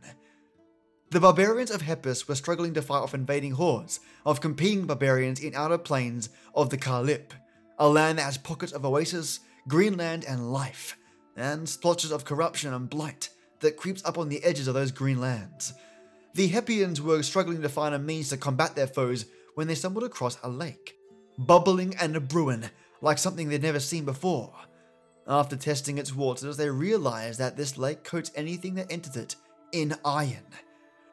The 1.11 1.21
barbarians 1.21 1.71
of 1.71 1.83
Hepus 1.83 2.27
were 2.27 2.35
struggling 2.35 2.73
to 2.75 2.83
fight 2.83 3.01
off 3.03 3.15
invading 3.15 3.53
hordes 3.53 4.01
of 4.25 4.41
competing 4.41 4.87
barbarians 4.87 5.41
in 5.41 5.55
outer 5.55 5.77
plains 5.77 6.31
of 6.55 6.71
the 6.71 6.79
Kalip, 6.79 7.33
a 7.79 7.89
land 7.89 8.19
that 8.19 8.23
has 8.23 8.39
pockets 8.39 8.73
of 8.73 8.87
oasis, 8.87 9.41
green 9.69 9.99
land, 9.99 10.25
and 10.27 10.53
life, 10.53 10.97
and 11.37 11.69
splotches 11.69 12.11
of 12.11 12.25
corruption 12.25 12.73
and 12.73 12.89
blight 12.89 13.29
that 13.63 13.77
creeps 13.77 14.05
up 14.05 14.19
on 14.19 14.29
the 14.29 14.43
edges 14.45 14.69
of 14.69 14.75
those 14.75 14.93
green 14.93 15.21
lands. 15.21 15.73
The 16.35 16.49
Hepians 16.49 17.01
were 17.01 17.23
struggling 17.23 17.63
to 17.63 17.69
find 17.69 17.95
a 17.95 17.99
means 17.99 18.29
to 18.29 18.37
combat 18.37 18.77
their 18.77 18.87
foes 18.87 19.27
when 19.55 19.67
they 19.67 19.75
stumbled 19.75 20.05
across 20.05 20.39
a 20.43 20.49
lake, 20.49 20.97
bubbling 21.39 21.95
and 22.01 22.29
brewing 22.29 22.65
like 23.01 23.19
something 23.19 23.49
they'd 23.49 23.63
never 23.63 23.81
seen 23.81 24.05
before. 24.05 24.53
After 25.27 25.57
testing 25.57 25.99
its 25.99 26.15
waters, 26.15 26.57
they 26.57 26.71
realized 26.71 27.39
that 27.39 27.57
this 27.57 27.79
lake 27.79 28.05
coats 28.05 28.33
anything 28.35 28.75
that 28.75 28.91
enters 28.91 29.17
it 29.17 29.37
in 29.73 29.95
iron. 30.05 30.47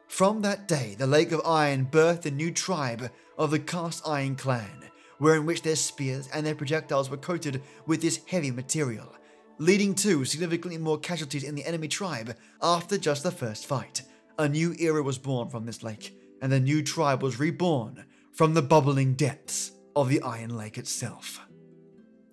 From 0.08 0.42
that 0.42 0.66
day, 0.66 0.96
the 0.98 1.06
Lake 1.06 1.32
of 1.32 1.40
Iron 1.44 1.86
birthed 1.90 2.26
a 2.26 2.30
new 2.30 2.50
tribe 2.50 3.10
of 3.38 3.50
the 3.50 3.60
Cast 3.60 4.06
Iron 4.06 4.34
Clan, 4.34 4.90
wherein 5.18 5.46
which 5.46 5.62
their 5.62 5.76
spears 5.76 6.28
and 6.34 6.44
their 6.44 6.54
projectiles 6.54 7.08
were 7.08 7.16
coated 7.16 7.62
with 7.86 8.02
this 8.02 8.20
heavy 8.26 8.50
material, 8.50 9.14
leading 9.60 9.94
to 9.94 10.24
significantly 10.24 10.78
more 10.78 10.98
casualties 10.98 11.44
in 11.44 11.54
the 11.54 11.64
enemy 11.64 11.86
tribe 11.86 12.34
after 12.60 12.98
just 12.98 13.22
the 13.22 13.30
first 13.30 13.66
fight. 13.66 14.02
A 14.38 14.48
new 14.48 14.74
era 14.80 15.02
was 15.02 15.18
born 15.18 15.48
from 15.48 15.66
this 15.66 15.84
lake, 15.84 16.18
and 16.42 16.50
the 16.50 16.58
new 16.58 16.82
tribe 16.82 17.22
was 17.22 17.38
reborn 17.38 18.04
from 18.32 18.54
the 18.54 18.62
bubbling 18.62 19.14
depths 19.14 19.70
of 19.94 20.08
the 20.08 20.20
Iron 20.22 20.56
Lake 20.56 20.78
itself 20.78 21.40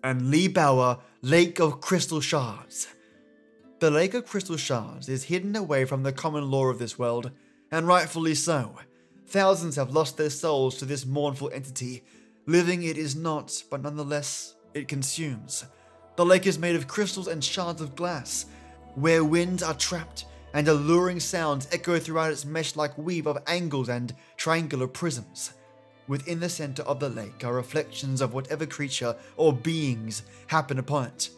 and 0.07 0.29
Lee 0.29 0.47
Bower 0.47 0.99
Lake 1.21 1.59
of 1.59 1.81
Crystal 1.81 2.21
Shards. 2.21 2.87
The 3.79 3.91
Lake 3.91 4.13
of 4.13 4.25
Crystal 4.25 4.55
Shards 4.55 5.09
is 5.09 5.25
hidden 5.25 5.55
away 5.55 5.83
from 5.83 6.03
the 6.03 6.13
common 6.13 6.49
law 6.49 6.67
of 6.67 6.79
this 6.79 6.97
world, 6.97 7.31
and 7.71 7.87
rightfully 7.87 8.33
so. 8.33 8.79
Thousands 9.27 9.75
have 9.75 9.91
lost 9.91 10.15
their 10.15 10.29
souls 10.29 10.77
to 10.77 10.85
this 10.85 11.05
mournful 11.05 11.51
entity. 11.53 12.03
Living 12.45 12.83
it 12.83 12.97
is 12.97 13.17
not, 13.17 13.63
but 13.69 13.81
nonetheless, 13.81 14.55
it 14.73 14.87
consumes. 14.87 15.65
The 16.17 16.25
lake 16.25 16.47
is 16.47 16.57
made 16.57 16.75
of 16.75 16.87
crystals 16.87 17.27
and 17.27 17.43
shards 17.43 17.79
of 17.79 17.95
glass, 17.95 18.47
where 18.95 19.23
winds 19.23 19.61
are 19.61 19.75
trapped 19.75 20.25
and 20.51 20.67
alluring 20.67 21.19
sounds 21.19 21.67
echo 21.71 21.99
throughout 21.99 22.31
its 22.31 22.43
mesh 22.43 22.75
like 22.75 22.97
weave 22.97 23.27
of 23.27 23.37
angles 23.45 23.87
and 23.87 24.15
triangular 24.35 24.87
prisms. 24.87 25.53
Within 26.07 26.39
the 26.39 26.49
center 26.49 26.81
of 26.83 26.99
the 26.99 27.09
lake 27.09 27.45
are 27.45 27.53
reflections 27.53 28.19
of 28.19 28.33
whatever 28.33 28.65
creature 28.65 29.15
or 29.35 29.53
beings 29.53 30.23
happen 30.47 30.79
upon 30.79 31.05
it. 31.05 31.29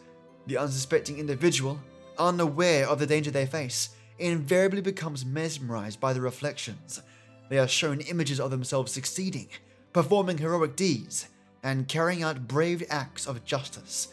The 0.46 0.56
unsuspecting 0.56 1.18
individual, 1.18 1.78
unaware 2.18 2.88
of 2.88 2.98
the 2.98 3.06
danger 3.06 3.30
they 3.30 3.44
face, 3.44 3.90
invariably 4.18 4.80
becomes 4.80 5.26
mesmerized 5.26 6.00
by 6.00 6.14
the 6.14 6.22
reflections. 6.22 7.02
They 7.50 7.58
are 7.58 7.68
shown 7.68 8.00
images 8.00 8.40
of 8.40 8.50
themselves 8.50 8.92
succeeding, 8.92 9.48
performing 9.92 10.38
heroic 10.38 10.74
deeds, 10.74 11.26
and 11.62 11.86
carrying 11.86 12.22
out 12.22 12.48
brave 12.48 12.82
acts 12.88 13.26
of 13.26 13.44
justice. 13.44 14.08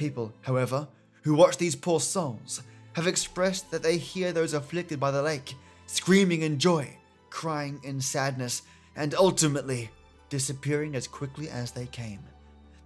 People, 0.00 0.32
however, 0.40 0.88
who 1.24 1.34
watch 1.34 1.58
these 1.58 1.76
poor 1.76 2.00
souls 2.00 2.62
have 2.94 3.06
expressed 3.06 3.70
that 3.70 3.82
they 3.82 3.98
hear 3.98 4.32
those 4.32 4.54
afflicted 4.54 4.98
by 4.98 5.10
the 5.10 5.20
lake 5.20 5.54
screaming 5.84 6.40
in 6.40 6.58
joy, 6.58 6.96
crying 7.28 7.78
in 7.84 8.00
sadness, 8.00 8.62
and 8.96 9.14
ultimately 9.14 9.90
disappearing 10.30 10.94
as 10.94 11.06
quickly 11.06 11.50
as 11.50 11.72
they 11.72 11.84
came. 11.84 12.20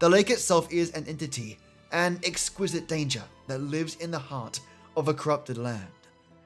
The 0.00 0.09
lake 0.09 0.29
itself 0.29 0.66
is 0.72 0.90
an 0.90 1.07
entity, 1.07 1.57
an 1.92 2.18
exquisite 2.24 2.88
danger 2.88 3.22
that 3.46 3.61
lives 3.61 3.94
in 3.94 4.11
the 4.11 4.18
heart 4.18 4.59
of 4.96 5.07
a 5.07 5.14
corrupted 5.14 5.57
land, 5.57 5.87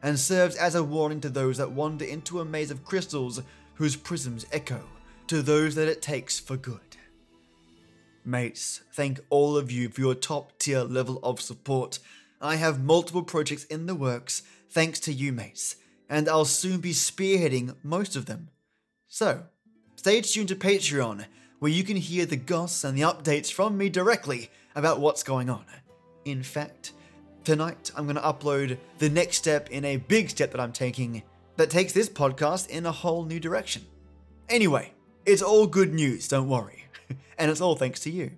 and 0.02 0.18
serves 0.18 0.54
as 0.54 0.74
a 0.74 0.84
warning 0.84 1.22
to 1.22 1.30
those 1.30 1.56
that 1.56 1.72
wander 1.72 2.04
into 2.04 2.40
a 2.40 2.44
maze 2.44 2.70
of 2.70 2.84
crystals 2.84 3.40
whose 3.72 3.96
prisms 3.96 4.44
echo 4.52 4.82
to 5.28 5.40
those 5.40 5.74
that 5.76 5.88
it 5.88 6.02
takes 6.02 6.38
for 6.38 6.58
good. 6.58 6.87
Mates, 8.28 8.82
thank 8.92 9.20
all 9.30 9.56
of 9.56 9.72
you 9.72 9.88
for 9.88 10.02
your 10.02 10.14
top 10.14 10.58
tier 10.58 10.82
level 10.82 11.18
of 11.22 11.40
support. 11.40 11.98
I 12.40 12.56
have 12.56 12.84
multiple 12.84 13.22
projects 13.22 13.64
in 13.64 13.86
the 13.86 13.94
works 13.94 14.42
thanks 14.70 15.00
to 15.00 15.12
you, 15.12 15.32
mates, 15.32 15.76
and 16.10 16.28
I'll 16.28 16.44
soon 16.44 16.80
be 16.80 16.92
spearheading 16.92 17.74
most 17.82 18.16
of 18.16 18.26
them. 18.26 18.50
So, 19.08 19.44
stay 19.96 20.20
tuned 20.20 20.48
to 20.48 20.56
Patreon, 20.56 21.24
where 21.58 21.72
you 21.72 21.82
can 21.82 21.96
hear 21.96 22.26
the 22.26 22.36
goss 22.36 22.84
and 22.84 22.96
the 22.96 23.02
updates 23.02 23.50
from 23.50 23.78
me 23.78 23.88
directly 23.88 24.50
about 24.74 25.00
what's 25.00 25.22
going 25.22 25.48
on. 25.48 25.64
In 26.26 26.42
fact, 26.42 26.92
tonight 27.44 27.90
I'm 27.96 28.04
going 28.04 28.16
to 28.16 28.22
upload 28.22 28.76
the 28.98 29.08
next 29.08 29.38
step 29.38 29.70
in 29.70 29.86
a 29.86 29.96
big 29.96 30.28
step 30.28 30.52
that 30.52 30.60
I'm 30.60 30.72
taking 30.72 31.22
that 31.56 31.70
takes 31.70 31.94
this 31.94 32.10
podcast 32.10 32.68
in 32.68 32.84
a 32.84 32.92
whole 32.92 33.24
new 33.24 33.40
direction. 33.40 33.86
Anyway, 34.50 34.92
it's 35.26 35.42
all 35.42 35.66
good 35.66 35.92
news, 35.92 36.28
don't 36.28 36.48
worry. 36.48 36.84
and 37.38 37.50
it's 37.50 37.60
all 37.60 37.76
thanks 37.76 38.00
to 38.00 38.10
you. 38.10 38.32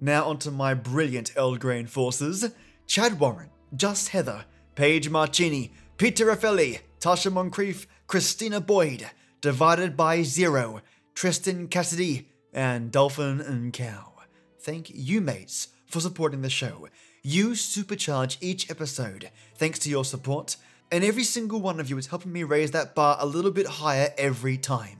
Now 0.00 0.24
onto 0.24 0.50
my 0.50 0.74
brilliant 0.74 1.32
Earl 1.36 1.56
Grey 1.56 1.84
forces 1.84 2.50
Chad 2.86 3.18
Warren, 3.18 3.50
Just 3.74 4.10
Heather, 4.10 4.44
Paige 4.74 5.08
Marcini, 5.08 5.72
Peter 5.96 6.26
Raffelli, 6.26 6.80
Tasha 7.00 7.32
Moncrief, 7.32 7.86
Christina 8.06 8.60
Boyd, 8.60 9.10
Divided 9.40 9.96
by 9.96 10.22
Zero, 10.22 10.80
Tristan 11.14 11.68
Cassidy, 11.68 12.28
and 12.52 12.90
Dolphin 12.90 13.40
and 13.40 13.72
Cow. 13.72 14.12
Thank 14.60 14.90
you, 14.92 15.20
mates, 15.20 15.68
for 15.86 16.00
supporting 16.00 16.42
the 16.42 16.50
show. 16.50 16.88
You 17.22 17.50
supercharge 17.50 18.36
each 18.40 18.70
episode 18.70 19.30
thanks 19.56 19.78
to 19.80 19.90
your 19.90 20.04
support, 20.04 20.56
and 20.92 21.02
every 21.02 21.24
single 21.24 21.60
one 21.60 21.80
of 21.80 21.90
you 21.90 21.98
is 21.98 22.08
helping 22.08 22.32
me 22.32 22.44
raise 22.44 22.70
that 22.72 22.94
bar 22.94 23.16
a 23.18 23.26
little 23.26 23.50
bit 23.50 23.66
higher 23.66 24.12
every 24.18 24.56
time. 24.56 24.98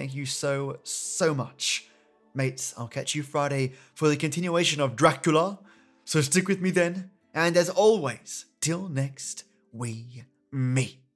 Thank 0.00 0.14
you 0.14 0.24
so, 0.24 0.78
so 0.82 1.34
much. 1.34 1.90
Mates, 2.32 2.72
I'll 2.78 2.88
catch 2.88 3.14
you 3.14 3.22
Friday 3.22 3.72
for 3.92 4.08
the 4.08 4.16
continuation 4.16 4.80
of 4.80 4.96
Dracula, 4.96 5.58
so 6.06 6.22
stick 6.22 6.48
with 6.48 6.62
me 6.62 6.70
then, 6.70 7.10
and 7.34 7.54
as 7.54 7.68
always, 7.68 8.46
till 8.62 8.88
next 8.88 9.44
we 9.74 10.24
meet. 10.50 11.09